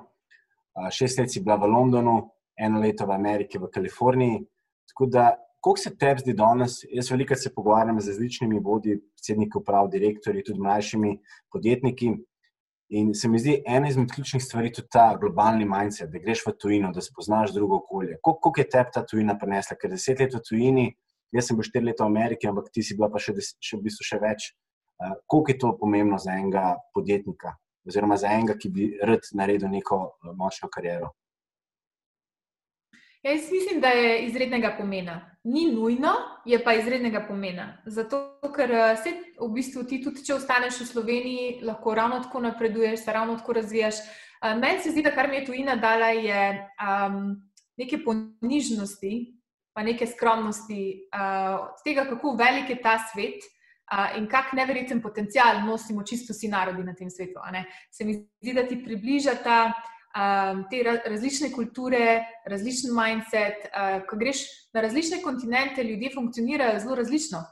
[0.91, 2.15] Šest let si bila v Londonu,
[2.57, 4.41] eno leto v Ameriki, v Kaliforniji.
[4.89, 5.27] Tako da,
[5.61, 6.79] koliko se tebi zdi danes?
[6.91, 11.13] Jaz veliko se pogovarjam z različnimi vodji, predsedniki uprav, direktorji, tudi mlajšimi
[11.51, 12.13] podjetniki.
[12.89, 16.53] In se mi zdi ena izmed ključnih stvari tudi ta globalni mindset, da greš v
[16.61, 18.17] tujino, da spoznaš drugo okolje.
[18.21, 19.77] Koliko je tebi ta tujina prinesla?
[19.79, 20.85] Ker deset let v tujini,
[21.31, 23.87] jaz sem bil štiri leta v Ameriki, ampak ti si bila pa še, še v
[23.87, 24.51] bistvu še več.
[25.01, 27.55] Eh, koliko je to pomembno za enega podjetnika,
[27.87, 31.13] oziroma za enega, ki bi rad naredil neko eh, močno kariero?
[33.23, 35.35] Ja, jaz mislim, da je izrednega pomena.
[35.43, 36.11] Ni nujno,
[36.45, 37.77] je pa izrednega pomena.
[37.85, 42.41] Zato, ker eh, se v bistvu ti tudi, če ostaneš v Sloveniji, lahko ravno tako
[42.43, 44.01] napreduješ, se ravno tako razvijaš.
[44.43, 47.29] Meni se zdi, da kar mi je tujina dala, je um,
[47.79, 49.11] neke ponižnosti,
[49.71, 50.81] pa neke skromnosti,
[51.15, 53.39] uh, tega, kako velik je ta svet,
[54.17, 57.39] in kak neverjeten potencial nosimo čisto vsi narodi na tem svetu.
[57.91, 59.71] Se mi zdi, da ti približata
[60.13, 63.67] um, te različne kulture, različen mindset.
[63.73, 67.43] Uh, ko greš na različne kontinente, ljudje funkcionirajo zelo različno.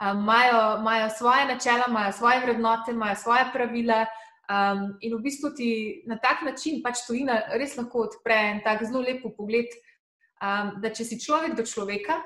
[0.00, 4.06] Imajo um, svoje načela, imajo svoje vrednote, imajo svoje pravila.
[4.50, 8.82] Um, in v bistvu ti na tak način pač tujina res lahko odpre en tak
[8.82, 9.70] zelo lep pogled,
[10.42, 12.16] um, da če si človek do človeka,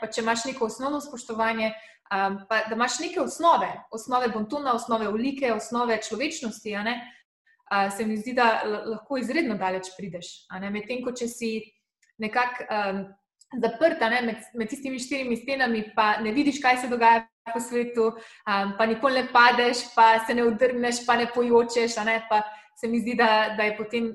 [0.00, 1.74] pa če imaš neko osnovno spoštovanje,
[2.08, 6.72] um, pa, da imaš neke osnove, osnove bontuna, osnove ulike, osnove človečnosti,
[7.72, 10.46] uh, se mi zdi, da lahko izredno daleč prideš.
[10.70, 11.52] Medtem ko če si
[12.18, 13.00] nekako um,
[13.62, 18.10] zaprt ne, med, med tistimi štirimi stenami, pa ne vidiš, kaj se dogaja po svetu,
[18.10, 21.98] um, pa nikoli ne padeš, pa se ne udrneš, pa ne pojočeš.
[22.06, 22.42] Ne, pa
[22.76, 24.10] se mi zdi, da, da je potem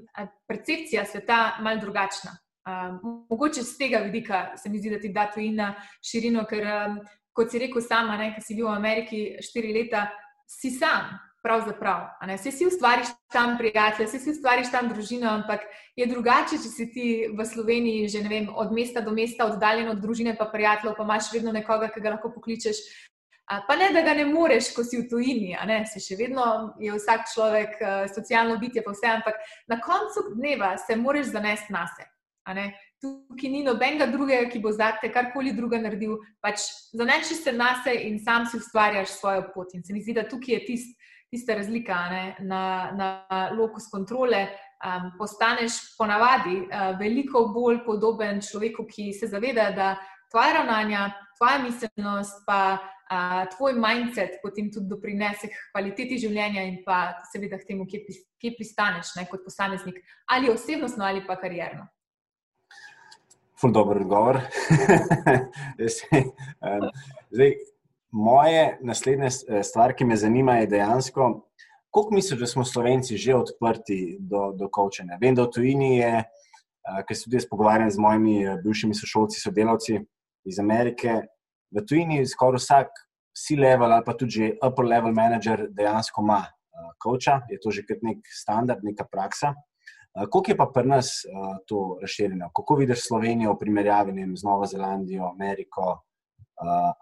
[0.48, 2.36] percepcija sveta mal drugačna.
[2.62, 5.74] Um, mogoče z tega vidika se mi zdi, da ti da tujina
[6.06, 7.00] širino, ker um,
[7.34, 10.10] kot si rekel, sama, ki si bil v Ameriki štiri leta,
[10.46, 11.16] si sam.
[11.42, 12.04] Pravzaprav,
[12.36, 15.64] vse si ustvariš tam prijatelje, vse si ustvariš tam družino, ampak
[15.98, 20.04] je drugače, če si ti v Sloveniji že vem, od mesta do mesta oddaljen od
[20.04, 22.84] družine, pa prijateljev, pa imaš vedno nekoga, ki ga lahko pokličeš.
[23.68, 25.58] Pa ne, da ga ne moreš, ko si v tujini,
[25.90, 26.46] se še vedno
[26.80, 27.82] je vsak človek
[28.14, 32.12] socialno bitje, pa vse, ampak na koncu dneva se moraš zanesti na sebe
[33.02, 36.20] tukaj ni nobenega drugega, ki bo za te karkoli druga naredil.
[36.42, 39.74] Pač Zaneči se na sebe in sam si ustvarjaš svojo pot.
[39.74, 40.92] In se mi zdi, da tukaj je tist,
[41.32, 42.36] tista razlika ne?
[42.40, 44.48] na, na lokus kontrole.
[44.82, 49.92] Um, postaneš ponavadi uh, veliko bolj podoben človeku, ki se zaveda, da
[50.32, 51.04] tvoje ravnanja,
[51.38, 52.80] tvoja miselnost, pa
[53.12, 58.02] uh, tvoj mindset potem tudi doprinese k kvaliteti življenja in pa seveda k temu, kje,
[58.42, 60.02] kje pristaneš ne, kot posameznik,
[60.34, 61.86] ali osebnostno ali pa karjerno.
[63.62, 64.42] Ful dobro odgovor.
[67.36, 67.54] Zdaj,
[68.12, 71.48] moje naslednje eh, stvar, ki me zanima, je dejansko,
[71.90, 75.18] koliko misliš, da smo Slovenci že odprti do, do kočenja.
[75.22, 78.96] Vem, da v tujini je, eh, ker se tudi jaz pogovarjam z mojimi eh, bivšimi
[78.96, 80.00] sošolci, sodelavci
[80.46, 81.22] iz Amerike,
[81.72, 82.90] v tujini skoraj vsak
[83.38, 86.44] C-level ali pa tudi upper level manager dejansko ima
[87.00, 89.54] koča, je to že kot nek standard, neka praksa.
[90.12, 91.12] Kako je pa pri nas
[91.68, 92.50] to razširjeno?
[92.56, 96.02] Kako vidiš Slovenijo v primerjavi vem, z Novo Zelandijo, Ameriko,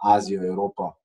[0.03, 0.98] Azijo, Evropo?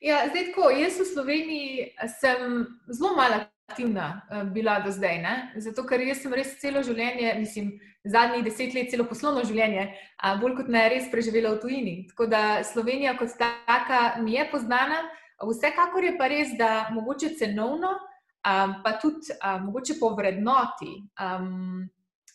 [0.00, 1.86] Ja, zdaj, tako, jaz v Sloveniji
[2.20, 4.22] sem zelo malo aktivna
[4.54, 5.18] bila do zdaj.
[5.18, 5.34] Ne?
[5.58, 7.72] Zato, ker sem res celo življenje, mislim,
[8.06, 9.88] zadnjih deset let, celo poslovno življenje,
[10.40, 11.96] bolj kot ne res preživela v tujini.
[12.12, 15.02] Tako da Slovenija kot taka mi je poznana.
[15.38, 20.94] Vsekakor je pa res, da mogoče cenovno um, pa tudi um, mogoče po vrednoti.
[21.20, 21.86] Um,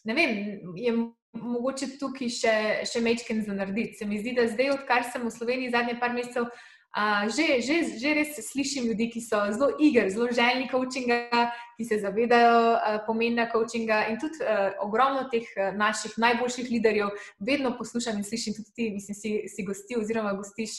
[0.04, 0.38] ne vem,
[0.80, 0.94] je
[1.34, 2.56] mogoče tukaj še,
[2.88, 3.98] še mečken za narediti.
[4.00, 6.48] Se mi zdi, da zdaj, odkar sem v Sloveniji zadnje par mesecev,
[6.94, 11.86] Uh, že, že, že res slišim ljudi, ki so zelo igri, zelo željni coachinga, ki
[11.90, 14.04] se zavedajo uh, pomena coachinga.
[14.14, 17.10] In tudi uh, ogromno teh uh, naših najboljših liderjev
[17.42, 20.76] vedno poslušam in slišim, tudi ti, mislim, si, si gosti oziroma gostiš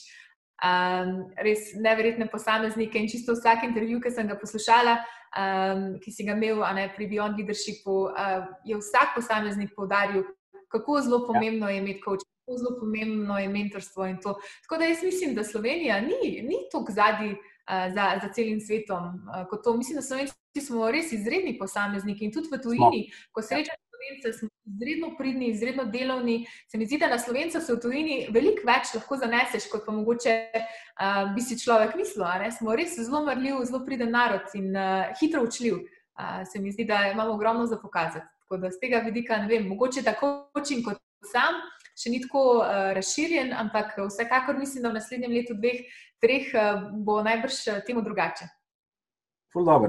[0.62, 2.94] um, res neverjetne posameznike.
[2.94, 5.00] In čisto vsak intervju, ki sem ga poslušala,
[5.34, 10.22] um, ki si ga imel ne, pri Beyond Leadershipu, uh, je vsak posameznik povdaril,
[10.70, 11.26] kako zelo ja.
[11.32, 14.38] pomembno je imeti coaching tako zelo pomembno je mentorstvo in to.
[14.62, 19.04] Tako da jaz mislim, da Slovenija ni, ni tako zadnji uh, za, za celim svetom
[19.04, 19.76] uh, kot to.
[19.76, 23.32] Mislim, da Slovenci smo res izredni posamezniki in tudi v tujini, smo.
[23.32, 26.46] ko srečamo Slovence, smo izredno pridni, izredno delovni.
[26.68, 29.92] Se mi zdi, da na Slovence se v tujini veliko več lahko zaneseš, kot pa
[29.92, 32.26] mogoče uh, bi si človek mislil.
[32.58, 35.80] Smo res zelo marljiv, zelo priden narod in uh, hitro učljiv.
[36.14, 38.26] Uh, se mi zdi, da imamo ogromno za pokazati.
[38.44, 41.00] Tako da z tega vidika, ne vem, mogoče tako učim kot
[41.32, 41.56] sam,
[41.94, 45.86] še ni tako uh, razširjen, ampak vsekakor mislim, da v naslednjem letu, dveh,
[46.22, 48.50] treh uh, bo najbrž uh, temu drugače.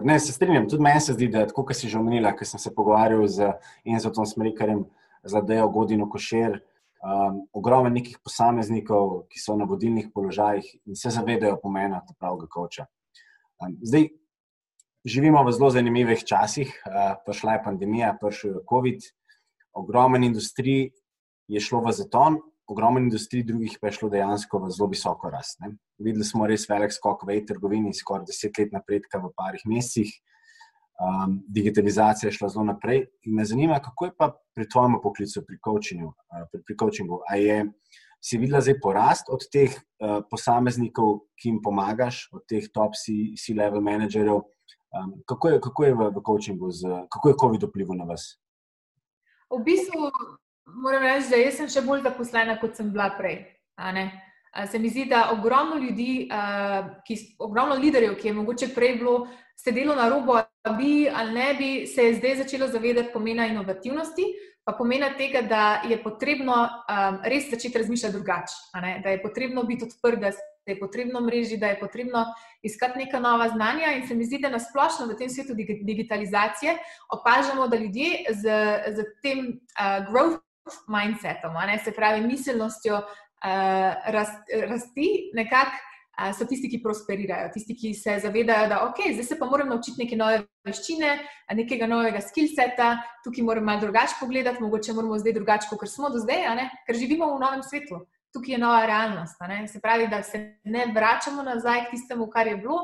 [0.04, 2.62] Ne, se strinjam, tudi meni se zdi, da tako, kot si že omenila, ker sem
[2.62, 3.48] se pogovarjal z
[3.82, 4.84] Enzotom Smrikarjem,
[5.26, 6.60] z Dejo Godino Košer,
[7.02, 12.86] um, ogromno nekih posameznikov, ki so na vodilnih položajih in se zavedajo pomena pravega koča.
[13.58, 14.12] Um, zdaj,
[15.02, 19.10] živimo v zelo zanimivih časih, uh, prišla je pandemija, prišel je COVID,
[19.82, 20.92] ogromen industrij
[21.48, 25.60] je šlo v zaton, ogromno industrij, drugih pa je šlo dejansko v zelo visoko rast.
[25.62, 25.76] Ne.
[26.02, 30.10] Videli smo res velik skok v trgovini, skoraj deset let napredka v parih mesecih.
[30.96, 33.04] Um, digitalizacija je šla zelo naprej.
[33.28, 36.14] In me zanima, kako je pa pri tvojem poklicu, pri coachingu.
[36.32, 37.20] Uh, pri, pri coachingu.
[37.36, 37.58] Je,
[38.24, 43.84] si videla zdaj porast od teh uh, posameznikov, ki jim pomagaš, od teh top C-level
[43.84, 44.42] menedžerjev?
[44.96, 48.40] Um, kako, kako je v, v coachingu, z, kako je COVID vplival na vas?
[49.52, 50.10] V bistvu
[50.66, 53.44] Moram reči, da sem še bolj zaposlena, kot sem bila prej.
[54.72, 56.28] Se mi zdi, da ogromno ljudi,
[57.06, 59.16] ki, ogromno liderjev, ki je mogoče prej bilo
[59.60, 60.40] sedelo na robu,
[60.78, 64.26] bi ali ne bi, se je zdaj začelo zavedati pomena inovativnosti,
[64.66, 66.56] pa pomena tega, da je potrebno
[67.24, 68.56] res začeti razmišljati drugače,
[69.04, 70.32] da je potrebno biti odprt, da
[70.66, 72.26] je potrebno mreži, da je potrebno
[72.66, 73.94] iskati neka nova znanja.
[74.00, 75.54] In se mi zdi, da nasplošno v tem svetu
[75.86, 76.74] digitalizacije
[77.14, 78.58] opažamo, da ljudje z,
[78.98, 80.42] z tem uh, growth
[80.88, 87.76] mindsetom, ne, se pravi, miselnostjo uh, rast, rasti, nekako uh, so tisti, ki prosperirajo, tisti,
[87.78, 91.14] ki se zavedajo, da ok, zdaj se pa moram naučiti neke nove veščine,
[91.60, 96.22] nekega novega skillseta, tukaj moram malo drugače pogledati, mogoče moramo zdaj drugače, kot smo do
[96.24, 96.48] zdaj,
[96.88, 98.06] ker živimo v novem svetu.
[98.36, 99.40] Tukaj je nova realnost.
[99.72, 102.82] Se pravi, da se ne vračamo nazaj k tistemu, kar je bilo,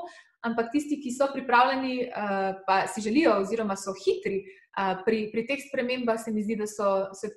[0.48, 4.46] ampak tisti, ki so pripravljeni, uh, pa si želijo, oziroma so hitri,
[5.06, 7.30] pri, pri teh spremembah se mi zdi, da so se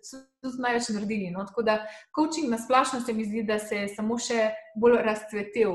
[0.42, 1.30] tudi največ naredili.
[1.34, 1.44] No?
[1.46, 1.78] Tako da
[2.14, 5.74] coaching na splošno se mi zdi, da se je samo še bolj razcvetel,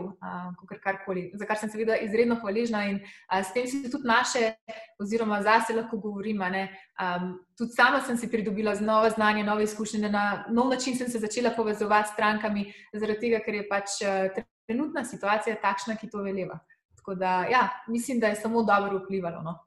[0.60, 4.54] kot karkoli, za kar sem seveda izredno hvaležna in a, s tem si tudi naše,
[5.00, 6.40] oziroma zase lahko govorim.
[6.40, 11.20] Um, tudi sama sem si pridobila nove znanje, nove izkušnje, na nov način sem se
[11.20, 14.00] začela povezovati s strankami, zaradi tega, ker je pač
[14.70, 16.60] trenutna situacija takšna, ki to veleva.
[17.00, 19.42] Tako da, ja, mislim, da je samo dobro vplivalo.
[19.42, 19.58] No?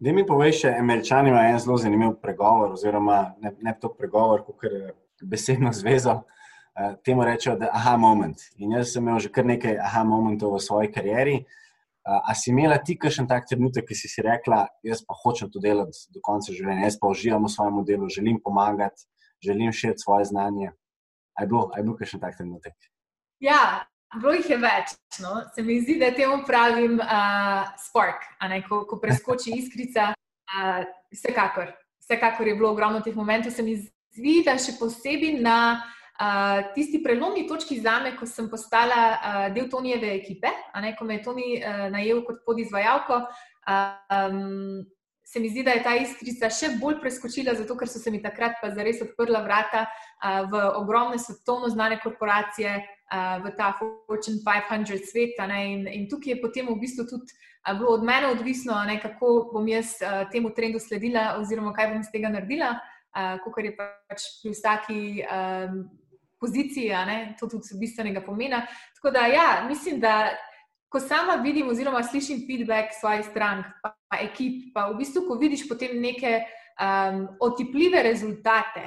[0.00, 4.64] Da mi poveš, američani imajo en zelo zanimiv pregovor, oziroma ne, ne to pregovor, kot
[4.64, 6.14] je besedno zvezo.
[6.14, 8.38] Uh, temu rečejo, da je aha moment.
[8.56, 11.34] In jaz sem imel že kar nekaj aha momentov v svoji karieri.
[11.36, 15.50] Uh, a si imela ti kakšen tak trenutek, ki si si rekla, jaz pa hočem
[15.52, 19.04] to delati do konca življenja, jaz pa uživam v svojem delu, želim pomagati,
[19.44, 20.72] želim širiti svoje znanje.
[21.36, 22.76] Aj bilo, aj bilo kakšen tak trenutek?
[23.44, 23.84] Ja,
[24.18, 24.96] Bilo jih je več.
[25.22, 25.36] No?
[25.54, 28.26] Se mi zdi, da temu pravim uh, spark,
[28.66, 30.10] ko, ko preskoči iskrica.
[30.50, 30.82] Uh,
[31.14, 31.70] vsekakor.
[32.02, 33.52] vsekakor je bilo ogromno teh momentov.
[33.52, 38.50] Se mi zdi, da še posebej na uh, tisti prelomni točki za me, ko sem
[38.50, 40.50] postala uh, del Tonijeve ekipe,
[40.82, 43.26] ne, ko me je Toni uh, najel kot podizvajalko.
[43.66, 44.80] Uh, um,
[45.30, 48.18] Se mi zdi, da je ta iskrica še bolj preskočila, zato ker so se mi
[48.18, 52.72] takrat pa zares odprla vrata uh, v ogromne svetovno znane korporacije,
[53.10, 53.74] uh, v ta
[54.06, 55.34] Fortune 500 svet.
[55.38, 59.50] In, in tukaj je potem v bistvu tudi uh, bilo od mene odvisno, ne, kako
[59.52, 62.78] bom jaz uh, temu trendu sledila, oziroma kaj bom iz tega naredila,
[63.14, 65.00] uh, kot je pač pri vsaki.
[65.26, 65.88] Um,
[66.40, 66.88] Poziciji,
[67.36, 68.62] to tudi bistvenega pomena.
[68.96, 70.32] Tako da, ja, mislim, da
[70.88, 75.36] ko sama vidim, oziroma slišim feedback svojih strank, pa, pa ekip, pa v bistvu, ko
[75.36, 78.86] vidiš potem neke uh, um, otipljive rezultate,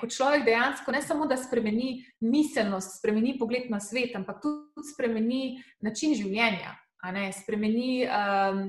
[0.00, 5.42] ko človek dejansko ne samo da spremeni miselnost, spremeni pogled na svet, ampak tudi spremeni
[5.82, 6.76] način življenja,
[7.34, 8.66] spremeni um,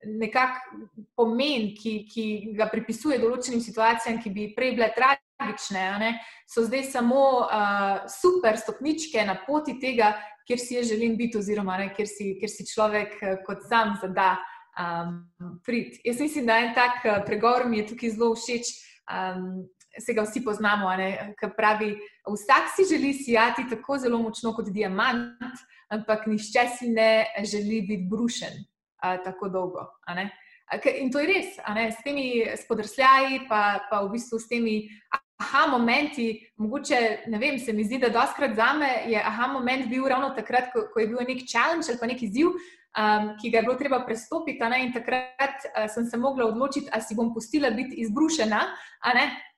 [0.00, 6.14] nekakšen pomen, ki, ki ga pripisuje določenim situacijam, ki bi prej bile tragične,
[6.48, 10.14] so zdaj samo uh, super stopničke na poti tega,
[10.48, 13.94] kjer si jaz želim biti, oziroma ne, kjer, si, kjer si človek uh, kot sam
[14.00, 14.32] zada
[14.78, 15.98] um, prid.
[16.04, 18.72] Jaz mislim, da en tak uh, pregovor mi je tukaj zelo všeč.
[19.10, 20.86] Um, Se ga vsi poznamo,
[21.34, 21.88] ki pravi,
[22.22, 25.42] vsak si želi sijati tako zelo močno kot diamant,
[25.90, 29.82] ampak nišče si ne želi biti brušen uh, tako dolgo.
[30.94, 34.76] In to je res, s temi spodrsljaji, pa, pa v bistvu s temi
[35.40, 36.26] aha momenti.
[36.56, 40.30] Mogoče, ne vem, se mi zdi, da doskrat za me je aha moment bil ravno
[40.36, 43.66] takrat, ko, ko je bil nek challenge ali pa nek izziv, um, ki ga je
[43.68, 44.72] bilo treba prestopiti.
[44.84, 48.60] In takrat uh, sem se mogla odločiti, ali si bom pustila biti izbrušena,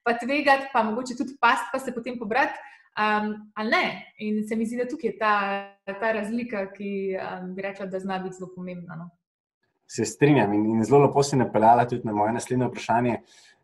[0.02, 2.58] pa tvegati, pa mogoče tudi past, pa se potem pobrati.
[2.92, 3.84] Um, ali ne?
[4.18, 5.34] In se mi zdi, da tukaj je ta,
[6.00, 8.98] ta razlika, ki um, bi rekla, da zna biti zelo pomembna.
[9.00, 9.10] No?
[9.92, 13.16] se strinjam in, in zelo lepo si napeljala tudi na moje naslednje vprašanje.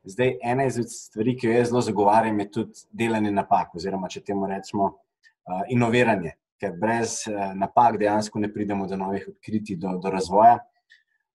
[0.09, 4.23] Zdaj, ena izmed stvari, ki jo jaz zelo zagovarjam, je tudi delanje napak, oziroma če
[4.25, 9.99] temu rečemo, uh, inoviranje, ker brez uh, napak dejansko ne pridemo do novih odkritij, do,
[10.01, 10.57] do razvoja.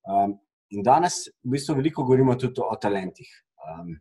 [0.10, 0.34] Um,
[0.74, 3.30] in danes v bistvu veliko govorimo tudi o talentih.
[3.68, 3.94] Um,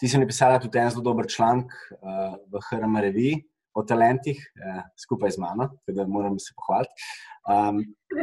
[0.00, 3.38] ti si napisala tudi en zelo dober članek uh, v HRM reviji
[3.74, 7.06] o talentih, uh, skupaj z mano, tako da moram se pohvaliti.
[7.54, 7.80] Um,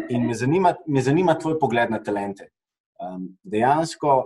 [0.09, 2.51] in me zanima, me zanima tvoj pogled na talente.
[2.99, 4.19] Um, dejansko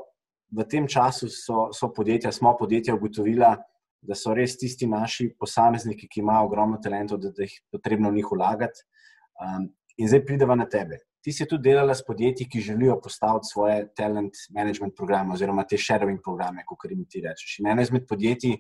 [0.56, 3.56] v tem času so, so podjetja, smo podjetja ugotovila,
[4.06, 8.12] da so res tisti naši posamezniki, ki imajo ogromno talentov, da, da jih je potrebno
[8.12, 8.86] v njih vlagati.
[9.42, 11.02] Um, in zdaj prideva na tebe.
[11.26, 15.80] Ti si tudi delala s podjetji, ki želijo postaviti svoje talent management programe, oziroma te
[15.82, 17.58] shadowing programe, kot jim ti rečeš.
[17.60, 18.60] In eno izmed podjetij,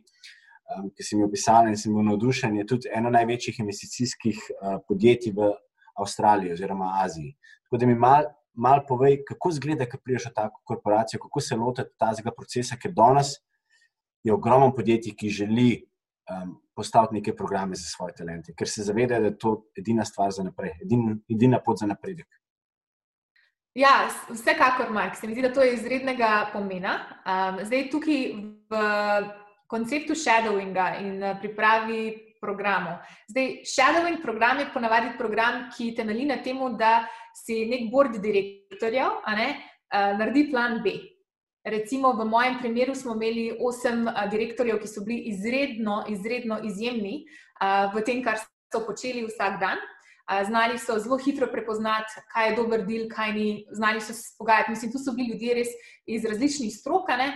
[0.73, 4.79] um, ki si mi opisala in sem bil navdušen, je tudi eno največjih investicijskih uh,
[4.87, 5.51] podjetij v
[6.01, 7.35] Avstraliji oziroma Aziji.
[7.67, 11.55] Tako da mi malo mal povej, kako izgleda, ko priješ v tako korporacijo, kako se
[11.55, 13.35] lotiti tega procesa, ker danes
[14.23, 15.69] je ogromno podjetij, ki želi
[16.31, 20.31] um, postaviti neke programe za svoje talente, ker se zavedajo, da je to edina stvar
[20.31, 22.27] za naprej, edin, edina pot za napredek.
[23.75, 26.95] Ja, vsekakor, Mark, se mi zdi, da to je izrednega pomena.
[27.27, 28.21] Um, zdaj, tukaj
[28.71, 28.83] v
[29.67, 33.01] konceptu shadowinga in pripravi programov.
[33.27, 39.19] Zdaj, shadowing program je ponavadi program, ki temelji na tem, da si nek board direktorjev
[39.35, 40.95] ne, uh, naredi plan B.
[41.65, 47.23] Recimo, v mojem primeru smo imeli osem uh, direktorjev, ki so bili izredno, izredno izjemni
[47.61, 49.83] uh, v tem, kar so počeli vsak dan.
[50.25, 54.71] Znali so zelo hitro prepoznati, kaj je dober del, kaj ni, znali so se pogajati.
[54.73, 55.73] Mislim, tu so bili ljudje res
[56.09, 57.35] iz različnih strok, uh,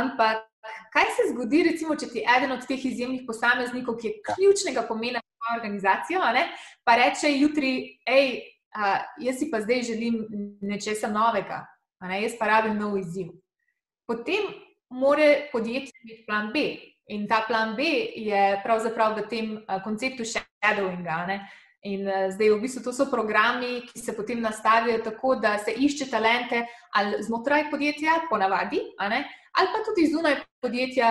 [0.00, 0.46] ampak
[0.92, 5.20] kaj se zgodi, recimo, če ti eden od teh izjemnih posameznikov, ki je ključnega pomena
[5.20, 6.46] za organizacijo, ne,
[6.84, 7.72] pa reče jutri,
[8.08, 8.32] hej,
[8.76, 10.20] uh, jaz si pa zdaj želim
[10.60, 11.64] nečesa novega,
[12.04, 13.32] ne, jaz pa rabim nov izziv.
[14.06, 14.52] Potem
[14.90, 16.66] mora podjetje imeti plan B.
[17.08, 17.82] In ta plan B
[18.18, 21.24] je pravzaprav v tem uh, konceptu shadowinga.
[21.26, 21.40] Ne.
[21.84, 25.74] In uh, zdaj, v bistvu, to so programi, ki se potem nastavijo tako, da se
[25.76, 26.64] išče talente
[26.96, 31.10] ali znotraj podjetja, ponavadi, ali pa tudi zunaj podjetja,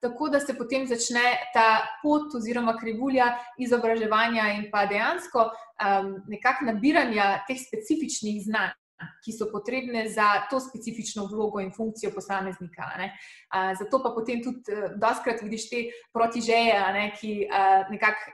[0.00, 6.72] tako da se potem začne ta pot oziroma krivulja izobraževanja in pa dejansko um, nekakšnega
[6.72, 8.78] nabiranja teh specifičnih znanj.
[9.24, 12.86] Ki so potrebne za to specifično vlogo in funkcijo posameznika.
[12.94, 15.80] Uh, zato pa potem tudi, uh, doskrat vidiš te
[16.14, 16.78] protižeje,
[17.18, 18.30] ki uh, nekako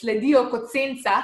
[0.00, 1.22] sledijo kot senca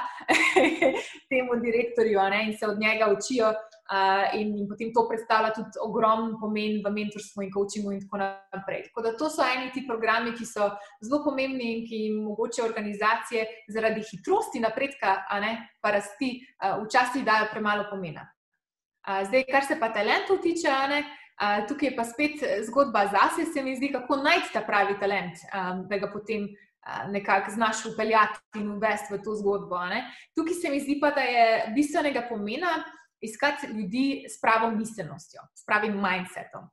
[1.31, 3.53] temu direktorju ne, in se od njega učijo,
[3.87, 8.19] Uh, in, in potem to predstavlja tudi ogromen pomen v mentorstvu in coachingu, in tako
[8.19, 8.81] naprej.
[8.89, 10.67] Tako da to so eni ti programi, ki so
[10.99, 17.23] zelo pomembni in ki jim mogoče organizacije zaradi hitrosti napredka, ne, pa rasti, uh, včasih
[17.23, 18.27] dajo premalo pomena.
[19.07, 20.99] Uh, zdaj, kar se pa talentov tiče, ne,
[21.39, 25.47] uh, tukaj je pa spet zgodba zase, se mi zdi, kako najti ta pravi talent,
[25.47, 26.51] um, da ga potem.
[27.11, 29.79] Nekako znaš upeljati in uvesti v to zgodbo.
[29.85, 30.05] Ne?
[30.35, 32.77] Tukaj se mi zdi, pa, da je bistvenega pomena,
[33.21, 36.69] iskati ljudi s pravo miselnostjo, s pravim mindsetom.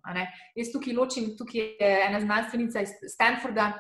[0.54, 3.72] Jaz tukaj ločim, tukaj je ena znanstvenica iz Stanforda,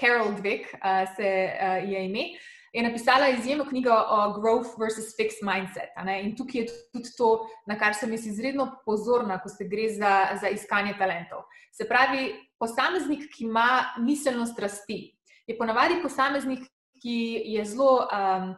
[0.00, 2.24] Carol Dweck, uh, se uh, je ime.
[2.72, 5.90] Je napisala izjemno knjigo o growth versus fixed mindset.
[6.22, 10.38] In tukaj je tudi to, na kar sem jaz izredno pozorna, ko se gre za,
[10.40, 11.46] za iskanje talentov.
[11.72, 15.17] Se pravi, posameznik, ki ima miselnost rasti,
[15.48, 16.66] je ponavadi posameznik,
[17.02, 17.18] ki
[17.54, 18.54] je zelo um,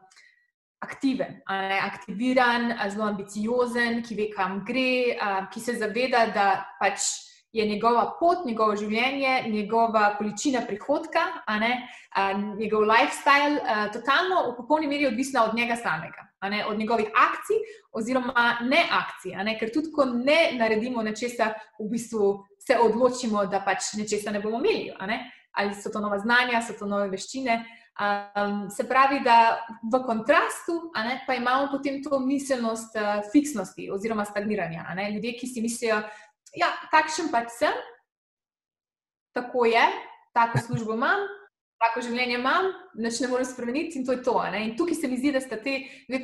[0.81, 1.43] aktiven,
[1.85, 5.17] aktiviran, zelo ambiciozen, ki ve, kam gre,
[5.53, 6.47] ki se zaveda, da
[6.81, 7.05] pač
[7.53, 11.25] je njegova pot, njegovo življenje, njegova količina prihodka,
[11.61, 11.73] ne,
[12.15, 17.11] a, njegov lifestyle, a, totalno v popolni meri odvisna od njega samega, ne, od njegovih
[17.11, 17.59] akcij
[17.93, 19.35] oziroma ne akcij.
[19.45, 22.31] Ne, ker tudi, ko ne naredimo nečesa, v bistvu
[22.63, 24.95] se odločimo, da pač nečesa ne bomo imeli.
[25.11, 25.19] Ne,
[25.53, 27.61] ali so to nova znanja, so to nove veščine.
[28.01, 29.61] Um, se pravi, da
[29.93, 34.87] v kontrastu ne, pa imamo potem to miselnost uh, fiksnosti oziroma stagniranja.
[35.15, 35.99] Ljudje, ki si mislijo,
[36.57, 37.75] ja, takšen pač sem,
[39.37, 39.83] tako je,
[40.33, 41.27] tako službo imam,
[41.81, 44.39] tako življenje imam, nič ne morem spremeniti in to je to.
[44.57, 46.23] In tukaj se mi zdi, da sta te dve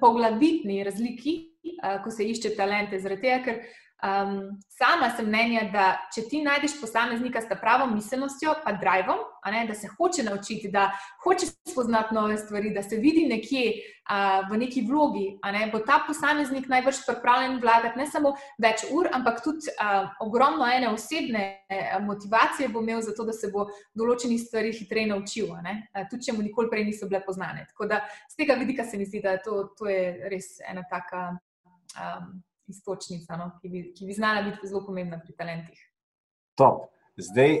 [0.00, 1.36] poglavitni razliki,
[1.76, 3.60] uh, ko se išče talente, zaradi tega, ker
[3.98, 5.84] Um, sama sem mnenja, da
[6.14, 10.92] če ti najdeš posameznika s pravo miselnostjo, pa drivom, ne, da se hoče naučiti, da
[11.24, 15.98] hoče spoznati nove stvari, da se vidi nekje uh, v neki vlogi, ne, bo ta
[16.06, 21.44] posameznik najbrž pripravljen vlagati ne samo več ur, ampak tudi uh, ogromno ene osebne
[22.06, 23.66] motivacije bo imel za to, da se bo
[23.98, 27.66] določeni stvari hitreje naučil, uh, tudi če mu nikoli prej niso bile poznane.
[27.74, 31.32] Tako da z tega vidika se mi zdi, da to, to je res ena taka.
[31.98, 32.36] Um,
[32.68, 35.80] istočnica, no, ki, bi, ki bi znala biti zelo pomembna pri talentih.
[36.58, 36.88] Top.
[37.16, 37.60] Zdaj,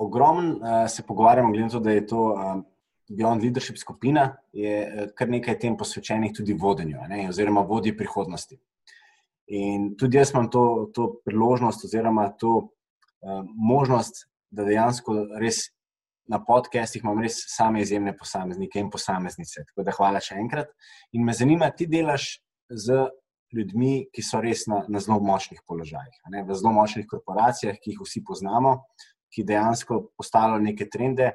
[0.00, 2.62] ogromno uh, se pogovarjamo, glede na to, da je to uh,
[3.10, 8.58] Beyond Leadership skupina, je uh, kar nekaj tem posvečenih tudi vodenju, ne, oziroma vodji prihodnosti.
[9.50, 15.68] In tudi jaz imam to, to priložnost, oziroma to uh, možnost, da dejansko res
[16.30, 19.64] na podcestih imam res same izjemne posameznike in posameznice.
[19.70, 20.70] Tako da hvala še enkrat.
[21.12, 22.36] In me zanima, ti delaš
[22.70, 23.02] z
[23.56, 27.94] ljudmi, ki so res na, na zelo močnih položajih, ne, v zelo močnih korporacijah, ki
[27.94, 28.76] jih vsi poznamo,
[29.30, 31.32] ki dejansko postavljajo neke trende.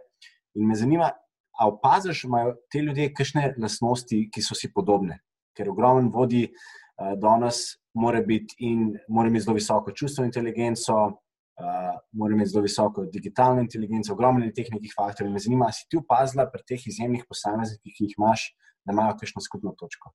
[0.56, 1.12] In me zanima,
[1.60, 5.20] ali opaziš, da imajo te ljudje kakšne lastnosti, ki so si podobne.
[5.56, 11.96] Ker ogromen vodi uh, danes mora biti in mora imeti zelo visoko čustveno inteligenco, uh,
[12.12, 15.34] mora imeti zelo visoko digitalno inteligenco, ogromno teh nekih faktorjev.
[15.34, 18.50] Me zanima, si ti opazila pri teh izjemnih posameznikih, ki jih imaš,
[18.86, 20.12] da imajo kakšno skupno točko?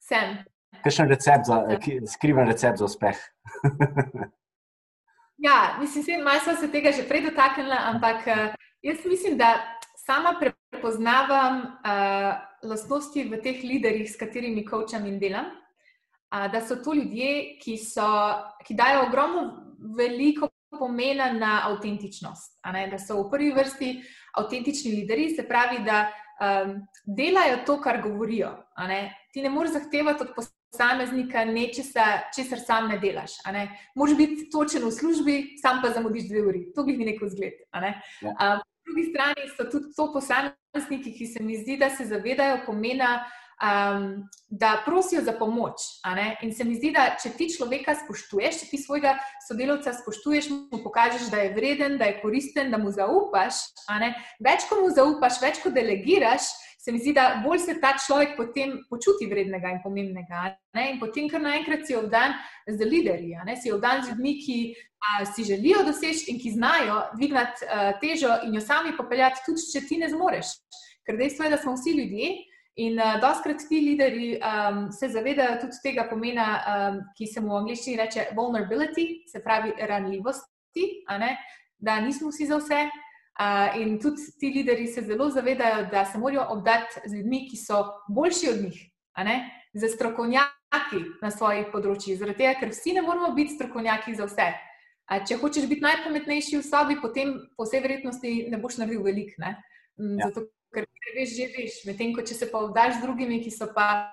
[0.00, 0.38] Sem.
[0.84, 1.62] Kakšen recept, za,
[2.06, 3.16] skriven recept za uspeh?
[5.46, 9.54] ja, mislim, da smo se tega že prej dotaknili, ampak eh, jaz mislim, da
[10.06, 15.48] sama prepoznavam uh, lastnosti v teh liderjih, s katerimi kočam in delam.
[16.30, 18.06] Uh, da so to ljudje, ki, so,
[18.66, 19.42] ki dajo ogromno
[19.98, 22.60] veliko pomena na avtentičnost.
[22.62, 23.90] Da so v prvi vrsti
[24.38, 28.52] avtentični lideri, se pravi, da um, delajo to, kar govorijo.
[28.88, 29.00] Ne?
[29.32, 30.34] Ti ne moreš zahtevati od
[30.76, 32.04] posameznika nečesa,
[32.36, 33.38] česar sam ne delaš.
[33.52, 33.68] Ne?
[33.94, 36.64] Moš biti točen v službi, sam pa zamudiš dve uri.
[36.74, 37.64] To bi bil nek vzgled.
[37.80, 37.96] Ne?
[38.22, 38.36] Ja.
[38.36, 42.62] Um, po drugi strani so tudi to posamezniki, ki se mi zdi, da se zavedajo
[42.66, 43.24] pomena.
[43.56, 45.80] Um, da prosijo za pomoč.
[46.42, 49.14] In se mi zdi, da če ti človeka spoštuješ, če ti svojega
[49.48, 53.62] sodelavca spoštuješ, mu pokažeš, da je vreden, da je koristen, da mu zaupaš.
[54.44, 56.52] Več, ko mu zaupaš, več, ko delegiraš,
[56.86, 60.52] se mi zdi, da bolj se ta človek potem počuti vrednega in pomembnega.
[60.78, 60.84] Ne?
[60.92, 64.58] In potem, ker naenkrat si obdan z liderji, si obdan z ljudmi, ki
[65.02, 67.66] a, si želijo doseči in ki znajo dvigniti
[67.98, 70.52] težo in jo sami popeljati, tudi če ti ne zmoreš.
[71.02, 72.30] Ker dejstvo je, da smo vsi ljudje.
[72.86, 77.54] In uh, doskrat ti lideri um, se zavedajo tudi tega pomena, um, ki se mu
[77.54, 80.84] v angleščini reče vulnerability, se pravi ranljivosti,
[81.78, 82.82] da nismo vsi za vse,
[83.36, 87.56] Uh, in tudi ti lideri se zelo zavedajo, da se morajo obdati z ljudmi, ki
[87.60, 88.78] so boljši od njih,
[89.74, 92.16] za strokovnjaki na svojih področjih.
[92.16, 94.48] Zaradi tega, ker vsi ne moramo biti strokovnjaki za vse.
[95.06, 99.36] Uh, če hočeš biti najpametnejši v sobi, potem po vsej verjetnosti ne boš naredil veliko.
[99.42, 99.56] Ja.
[100.24, 101.78] Zato, ker veš, že veš.
[101.86, 104.10] Medtem ko se pa obdaš z drugimi, ki so pa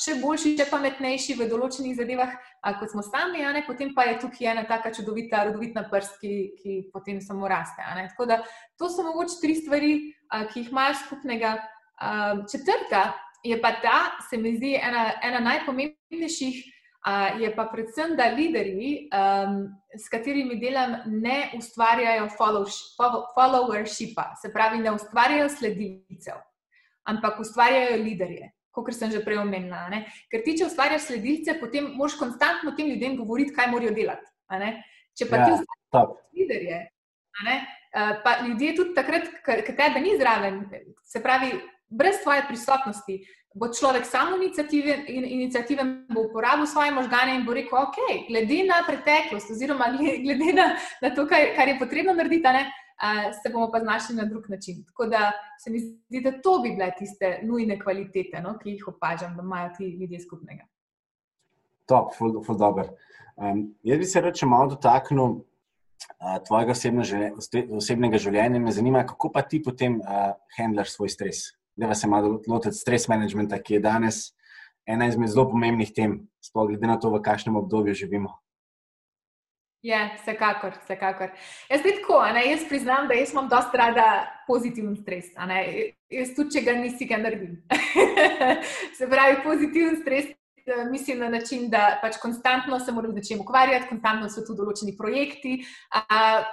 [0.00, 2.34] še boljši, še pametnejši v določenih zadevah,
[2.80, 6.72] kot smo sami, ne, potem pa je tukaj ena taka čudovita, rodovitna prst, ki, ki
[6.94, 7.82] potem samo raste.
[7.82, 8.42] Tako da
[8.78, 9.92] to so mogoče tri stvari,
[10.30, 11.56] a, ki jih imajo skupnega.
[11.94, 12.10] A,
[12.50, 13.14] četrta
[13.46, 13.98] je pa ta,
[14.28, 16.73] se mi zdi, ena, ena najpomembnejših.
[17.04, 19.58] Uh, je pa predvsem, da lideri, um,
[19.92, 26.40] s katerimi delam, ne ustvarjajo followershipa, se pravi, ne ustvarjajo sledilcev,
[27.12, 29.86] ampak ustvarjajo liderje kot sem že prej omenila.
[30.30, 34.26] Ker ti, če ustvarjaš sledilce, potem moraš konstantno tem ljudem govoriti, kaj morajo delati.
[35.14, 36.80] Če pa ja, ti ustvarjaš liderje,
[38.26, 40.64] pa ljudje tudi takrat, ker tebe ni zraven,
[41.06, 41.54] se pravi,
[41.86, 43.22] brez tvoje prisotnosti.
[43.54, 48.64] Bo človek samo inicijativen in inicijativen bo uporabil svoje možgane in bo rekel: OK, glede
[48.66, 49.92] na preteklost, oziroma
[50.24, 52.64] glede na, na to, kar, kar je potrebno narediti, ne,
[53.42, 54.84] se bomo pa znašli na drug način.
[54.84, 55.32] Tako da
[55.64, 59.42] se mi zdi, da to bi bile tiste nujne kvalitete, no, ki jih opažam, da
[59.42, 60.66] imajo ti ljudje skupnega.
[61.86, 62.90] Top, ful, ful dober.
[63.36, 67.32] Um, jaz bi se reče malo dotaknil uh, tvojega osebne
[67.70, 68.60] osebnega življenja.
[68.60, 71.50] Me zanima, kako pa ti potem uh, handlaš svoj stres.
[71.76, 74.18] Da se malo lotiti stres managementa, ki je danes
[74.86, 78.34] ena izmed zelo pomembnih tem, sploh glede na to, v kakšnem obdobju živimo.
[79.84, 81.34] Ja, vsekakor, vsekakor.
[81.68, 84.06] Jaz spet tako, ne, jaz priznam, da jaz imam dosta rada
[84.46, 85.26] pozitiven stres.
[85.34, 87.58] Jaz tudi, če ga nisi, ga naredim.
[88.98, 90.30] se pravi, pozitiven stres
[90.90, 94.96] mislim na način, da pač konstantno se moram z nečim ukvarjati, konstantno so tu določeni
[94.96, 95.58] projekti.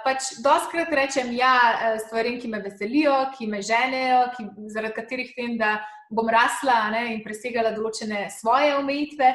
[0.04, 5.32] Pač doskrat rečem ja eh, stvarem, ki me veselijo, ki me ženejo, ki, zaradi katerih
[5.36, 5.78] vem, da
[6.12, 9.32] bom rasla ne, in presegala določene svoje omejitve.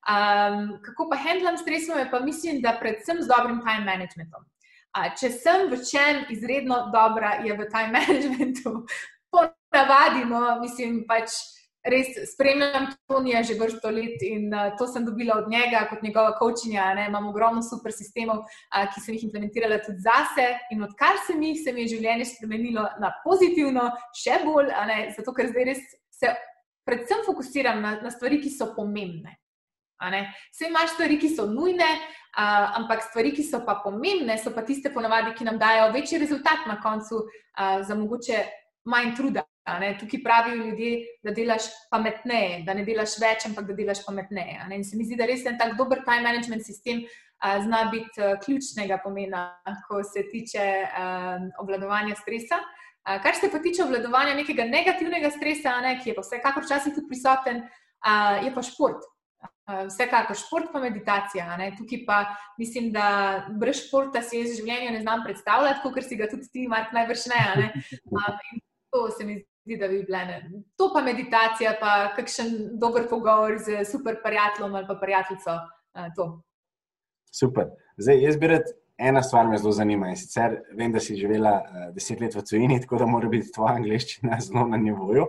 [0.00, 4.44] Um, kako pa handlam stresom, pa mislim, da predvsem z dobrim time managementom.
[4.96, 8.84] Uh, če sem v čem izredno dobra, je v time managementu.
[9.30, 11.36] Po navadi, no, mislim pač
[11.84, 16.34] res spremljam Tonija že vrsto let in uh, to sem dobila od njega kot njegova
[16.38, 16.92] kočinja.
[17.08, 21.60] Imam ogromno super sistemov, uh, ki sem jih implementirala tudi zase in odkar sem jih,
[21.64, 24.72] se mi je življenje spremenilo na pozitivno, še bolj,
[25.16, 26.32] zato ker zdaj res se
[26.84, 29.36] predvsem fokusiram na, na stvari, ki so pomembne.
[30.00, 34.64] Vse imaš stvari, ki so nujne, uh, ampak stvari, ki so pa pomembne, so pa
[34.64, 38.44] tiste ponavadi, ki nam dajo večji rezultat na koncu, uh, za mogoče
[38.88, 39.44] manj truda.
[40.00, 40.90] Tukaj pravijo ljudje,
[41.22, 44.60] da delaš pametneje, da ne delaš več, ampak da delaš pametneje.
[44.76, 47.04] In se mi zdi, da res en tak dober time management sistem
[47.38, 49.46] a, zna biti a, ključnega pomena,
[49.88, 52.60] ko se tiče a, obvladovanja stresa.
[53.04, 56.96] A, kar se pa tiče obvladovanja nekega negativnega stresa, ne, ki je pa vsekakor včasih
[56.96, 57.64] tudi prisoten,
[58.00, 59.08] a, je pa šport.
[59.70, 61.44] Vsekakor šport, pa meditacija.
[61.56, 61.70] Ne.
[61.78, 62.16] Tukaj pa
[62.58, 63.04] mislim, da
[63.60, 67.28] brez športa si jaz življenje ne znam predstavljati, kot si ga tudi ti, Mark, najbrž
[67.30, 67.44] ne.
[67.62, 67.84] ne.
[68.90, 70.24] To se mi zdi, da bi bile.
[70.24, 70.62] Ne.
[70.76, 75.56] To pa meditacija, pa kakšen dober pogovor z super prijateljem ali pa prijateljico.
[75.94, 76.38] Uh,
[77.32, 77.70] super.
[77.96, 78.62] Zdaj, jaz bi rad
[78.98, 80.08] ena stvar me zelo zanima.
[80.08, 83.52] In sicer vem, da si živela uh, deset let v tujini, tako da mora biti
[83.52, 85.28] tvoja angliščina zelo na nivoju.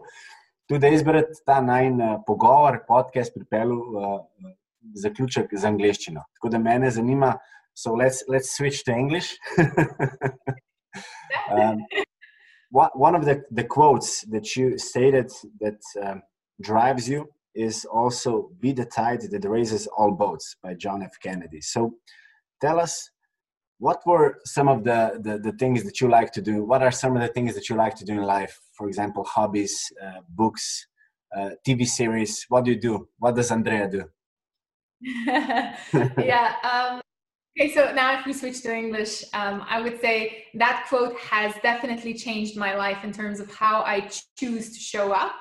[0.69, 4.19] Tudi jaz bi rad ta najn uh, pogovor, podcast pripeljal uh,
[4.95, 6.23] zaključek z angliščino.
[6.37, 7.35] Tako da me zanima,
[7.73, 9.35] so let's, let's switch to English.
[11.55, 11.83] um,
[12.71, 16.21] one of the, the quotes that you stated that um,
[16.61, 21.11] drives you is also be the tide that raises all boats by john f.
[21.21, 21.59] Kennedy.
[21.61, 21.95] So
[22.61, 23.09] tell us
[23.79, 26.63] what were some of the, the, the things that you like to do?
[26.63, 28.59] What are some of the things that you like to do in life?
[28.73, 30.87] For example hobbies uh, books
[31.35, 32.45] uh, tv series.
[32.47, 33.07] What do you do?
[33.17, 34.03] What does andrea do?
[36.17, 37.00] Yeah um,
[37.59, 41.53] Okay, so now if we switch to English, um, I would say that quote has
[41.61, 45.35] definitely changed my life in terms of how I choose to show up.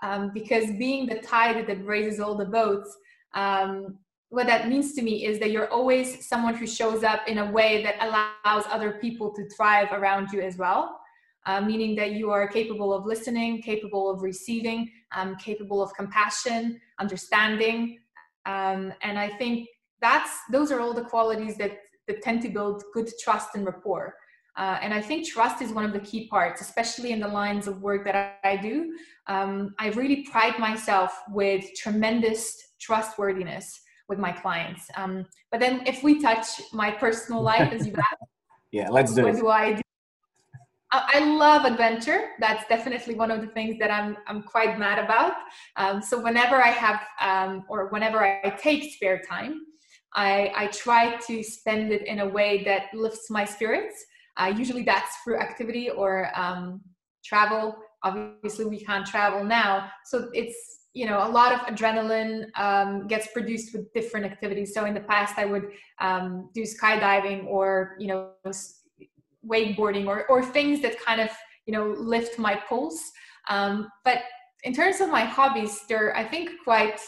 [0.00, 2.96] Um, because being the tide that raises all the boats,
[3.34, 3.98] um,
[4.28, 7.50] what that means to me is that you're always someone who shows up in a
[7.50, 11.00] way that allows other people to thrive around you as well.
[11.46, 16.78] Uh, meaning that you are capable of listening, capable of receiving, um, capable of compassion,
[17.00, 17.98] understanding.
[18.44, 19.66] Um, and I think
[20.00, 24.14] that's those are all the qualities that, that tend to build good trust and rapport.
[24.56, 27.68] Uh, and I think trust is one of the key parts, especially in the lines
[27.68, 28.92] of work that I, I do.
[29.28, 34.88] Um, I really pride myself with tremendous trustworthiness with my clients.
[34.96, 38.32] Um, but then, if we touch my personal life, as you asked,
[38.72, 39.40] yeah, let's do what it.
[39.40, 39.82] do I do?
[40.90, 42.30] I love adventure.
[42.40, 45.34] That's definitely one of the things that I'm I'm quite mad about.
[45.76, 49.60] Um, so whenever I have um, or whenever I take spare time,
[50.14, 54.04] I, I try to spend it in a way that lifts my spirits.
[54.36, 56.80] Uh, usually that's through activity or um,
[57.24, 57.76] travel.
[58.02, 59.90] Obviously, we can't travel now.
[60.06, 60.56] So it's,
[60.94, 64.72] you know, a lot of adrenaline um, gets produced with different activities.
[64.72, 68.30] So in the past, I would um, do skydiving or, you know,
[69.46, 71.30] wakeboarding or, or things that kind of,
[71.66, 73.00] you know, lift my pulse.
[73.48, 74.22] Um, but
[74.64, 77.00] in terms of my hobbies, they're, I think, quite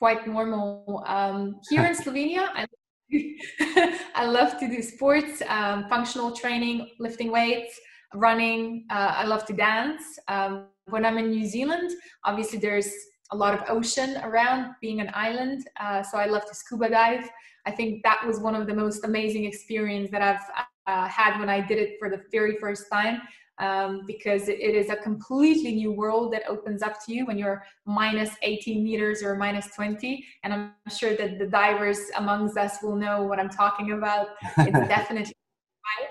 [0.00, 1.04] quite normal.
[1.06, 2.66] Um, here in Slovenia, I,
[4.14, 7.78] I love to do sports, um, functional training, lifting weights,
[8.14, 8.86] running.
[8.90, 10.02] Uh, I love to dance.
[10.26, 11.90] Um, when I'm in New Zealand,
[12.24, 12.90] obviously there's
[13.32, 15.68] a lot of ocean around, being an island.
[15.78, 17.28] Uh, so I love to scuba dive.
[17.66, 21.50] I think that was one of the most amazing experience that I've uh, had when
[21.50, 23.20] I did it for the very first time
[23.60, 27.38] um, because it, it is a completely new world that opens up to you when
[27.38, 30.24] you're minus 18 meters or minus 20.
[30.42, 34.28] And I'm sure that the divers amongst us will know what I'm talking about.
[34.58, 35.34] It's definitely.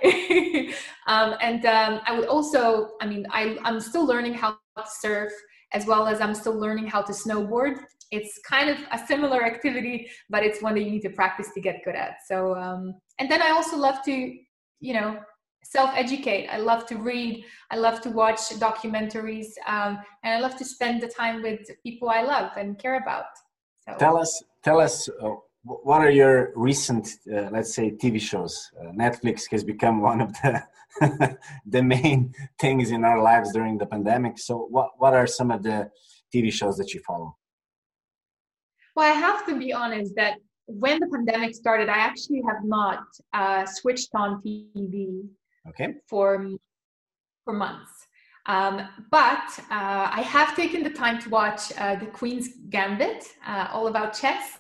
[1.08, 5.34] um, and um, I would also, I mean, I, I'm still learning how to surf
[5.74, 7.80] as well as I'm still learning how to snowboard.
[8.12, 11.62] it's kind of a similar activity, but it's one that you need to practice to
[11.62, 12.16] get good at.
[12.28, 14.12] So, um, and then I also love to,
[14.80, 15.20] you know,
[15.64, 16.48] self educate.
[16.48, 17.44] I love to read.
[17.72, 19.48] I love to watch documentaries.
[19.68, 23.26] Um, and I love to spend the time with people I love and care about.
[23.88, 23.96] So.
[23.98, 25.30] Tell us, tell us, uh,
[25.64, 28.72] what are your recent, uh, let's say, TV shows?
[28.80, 30.64] Uh, Netflix has become one of the
[31.66, 34.40] the main things in our lives during the pandemic.
[34.40, 35.90] So, what what are some of the
[36.34, 37.36] TV shows that you follow?
[38.96, 43.04] Well, I have to be honest that when the pandemic started, I actually have not
[43.34, 45.28] uh, switched on TV
[45.68, 45.96] okay.
[46.08, 46.48] for
[47.44, 47.92] for months.
[48.46, 53.68] Um, but uh, I have taken the time to watch uh, the Queen's Gambit, uh,
[53.72, 54.60] all about chess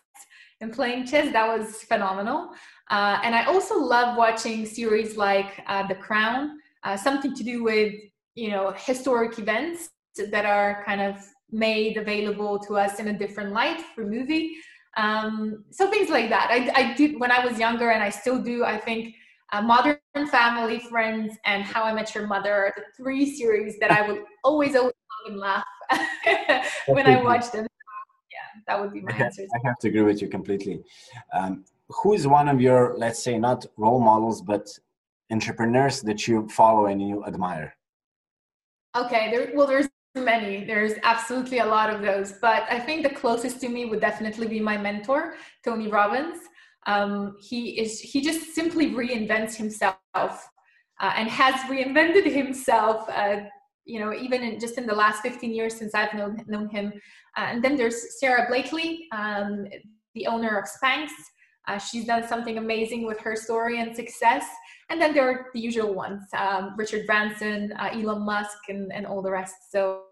[0.61, 1.31] and playing chess.
[1.33, 2.51] That was phenomenal.
[2.91, 7.61] Uh, and I also love watching series like uh, The Crown, uh something to do
[7.63, 7.93] with
[8.35, 9.89] you know historic events
[10.31, 11.15] that are kind of
[11.51, 14.55] made available to us in a different light for movie.
[14.97, 16.47] Um, so things like that.
[16.51, 18.63] I, I did when I was younger, and I still do.
[18.63, 19.15] I think
[19.51, 19.97] uh, Modern
[20.31, 24.19] Family, Friends, and How I Met Your Mother are the three series that I will
[24.43, 24.93] always, always
[25.25, 25.65] love and laugh
[26.87, 27.67] when I watch them.
[28.31, 29.43] Yeah, that would be my answer.
[29.53, 30.81] I have to agree with you completely.
[31.33, 34.67] Um, who is one of your, let's say, not role models, but
[35.31, 37.75] entrepreneurs that you follow and you admire?
[38.95, 40.65] Okay, there, well, there's many.
[40.65, 44.47] There's absolutely a lot of those, but I think the closest to me would definitely
[44.47, 46.39] be my mentor, Tony Robbins.
[46.89, 49.95] Um, he is he just simply reinvents himself
[50.99, 53.07] uh, and has reinvented himself.
[53.09, 53.41] Uh,
[53.85, 56.91] you know, even in, just in the last 15 years since I've known known him.
[57.37, 59.67] Uh, and then there's sarah Blakely, um,
[60.15, 61.09] the owner of Spanx.
[61.67, 64.45] Uh, she's done something amazing with her story and success.
[64.89, 69.05] And then there are the usual ones um, Richard Branson, uh, Elon Musk, and, and
[69.05, 69.71] all the rest.
[69.71, 70.05] So,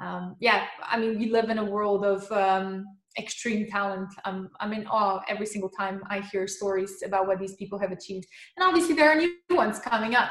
[0.00, 2.86] um, yeah, I mean, we live in a world of um,
[3.18, 4.08] extreme talent.
[4.24, 7.92] Um, I'm in awe every single time I hear stories about what these people have
[7.92, 8.26] achieved.
[8.56, 10.30] And obviously, there are new ones coming up.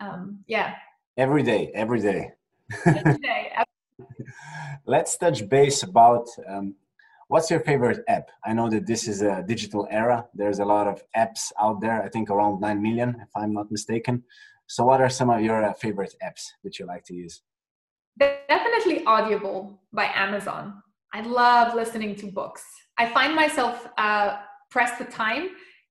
[0.00, 0.74] Um, yeah.
[1.16, 2.30] Every day, every day.
[2.86, 3.52] every day.
[4.86, 6.74] Let's touch base about um,
[7.28, 8.30] what's your favorite app?
[8.44, 10.26] I know that this is a digital era.
[10.34, 12.02] There's a lot of apps out there.
[12.02, 14.24] I think around 9 million, if I'm not mistaken.
[14.66, 17.42] So, what are some of your uh, favorite apps that you like to use?
[18.18, 20.82] Definitely Audible by Amazon.
[21.14, 22.64] I love listening to books.
[22.98, 24.38] I find myself uh,
[24.68, 25.50] pressed for time,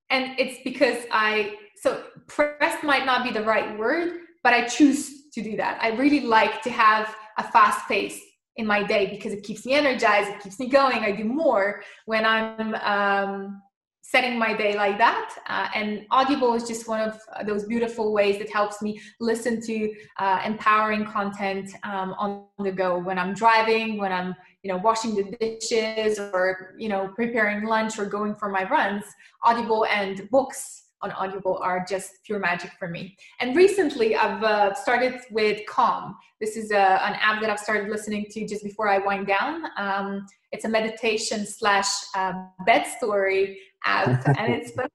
[0.10, 5.32] and it's because I so pressed might not be the right word, but I choose
[5.32, 5.82] to do that.
[5.82, 8.20] I really like to have a fast pace
[8.58, 11.00] in my day because it keeps me energized, it keeps me going.
[11.00, 13.62] I do more when I'm um,
[14.02, 15.34] setting my day like that.
[15.48, 19.94] Uh, and Audible is just one of those beautiful ways that helps me listen to
[20.20, 25.14] uh, empowering content um, on the go when I'm driving, when I'm you know washing
[25.16, 29.04] the dishes, or you know preparing lunch or going for my runs.
[29.44, 33.16] Audible and books on Audible are just pure magic for me.
[33.42, 36.16] And recently, I've uh, started with Calm.
[36.40, 39.28] This is a, uh, an app that I've started listening to just before I wind
[39.28, 39.66] down.
[39.78, 42.34] Um, it's a meditation slash uh,
[42.66, 44.92] bed story app, and it's it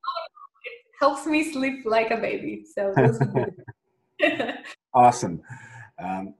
[0.99, 2.64] helps me sleep like a baby.
[2.75, 2.95] So
[4.95, 5.43] awesome.
[6.03, 6.35] Um,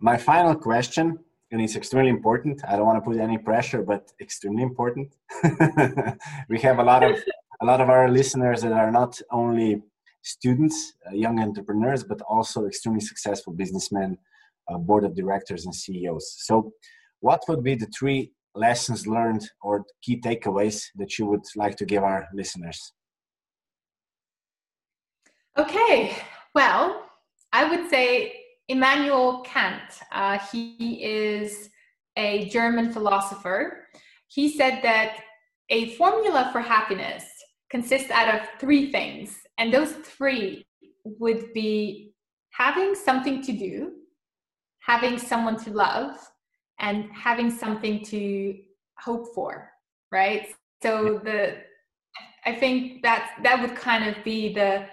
[0.00, 1.18] my final question,
[1.54, 2.60] and it's extremely important.
[2.66, 5.14] I don't want to put any pressure, but extremely important.
[6.48, 7.16] we have a lot of
[7.62, 9.80] a lot of our listeners that are not only
[10.22, 14.18] students, uh, young entrepreneurs, but also extremely successful businessmen,
[14.68, 16.26] uh, board of directors, and CEOs.
[16.38, 16.72] So,
[17.20, 21.84] what would be the three lessons learned or key takeaways that you would like to
[21.84, 22.92] give our listeners?
[25.56, 26.16] Okay,
[26.52, 27.04] well,
[27.52, 30.00] I would say Immanuel Kant.
[30.12, 31.70] Uh, he is
[32.16, 33.86] a German philosopher.
[34.28, 35.16] He said that
[35.68, 37.24] a formula for happiness
[37.70, 39.38] consists out of three things.
[39.58, 40.66] And those three
[41.04, 42.12] would be
[42.50, 43.92] having something to do,
[44.80, 46.16] having someone to love,
[46.78, 48.58] and having something to
[48.98, 49.70] hope for,
[50.10, 50.48] right?
[50.82, 51.56] So the
[52.46, 54.86] I think that that would kind of be the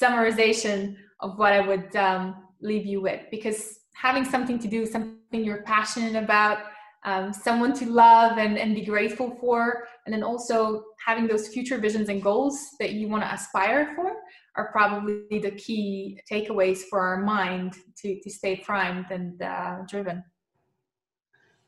[0.00, 5.44] summarization of what I would um, leave you with because having something to do, something
[5.44, 6.58] you're passionate about,
[7.04, 11.78] um, someone to love and, and be grateful for, and then also having those future
[11.78, 14.16] visions and goals that you want to aspire for
[14.56, 20.24] are probably the key takeaways for our mind to, to stay primed and uh, driven.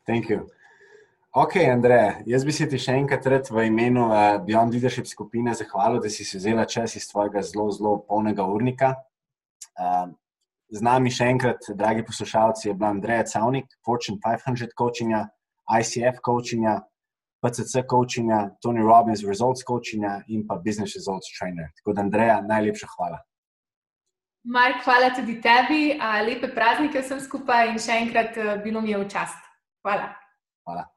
[0.06, 0.48] Thank you.
[1.32, 5.52] Ok, Andrej, jaz bi se ti še enkrat rad v imenu uh, Beyond Leadership skupine
[5.54, 8.94] zahvalil, da si se vzela čas iz tvojega zelo, zelo polnega urnika.
[9.78, 10.08] Uh,
[10.68, 15.24] z nami še enkrat, dragi poslušalci, je bila Andreja Cavnik, Fortune 500 coachinga,
[15.80, 16.80] ICF coachinga,
[17.44, 21.70] PCC coachinga, Tony Robbins results coachinga in pa business results trainer.
[21.78, 23.22] Tako da, Andreja, najlepša hvala.
[24.48, 29.08] Mark, hvala tudi tebi, lepe praznike vsem skupaj in še enkrat bilo mi je v
[29.12, 29.36] čast.
[29.84, 30.14] Hvala.
[30.64, 30.88] Hvala.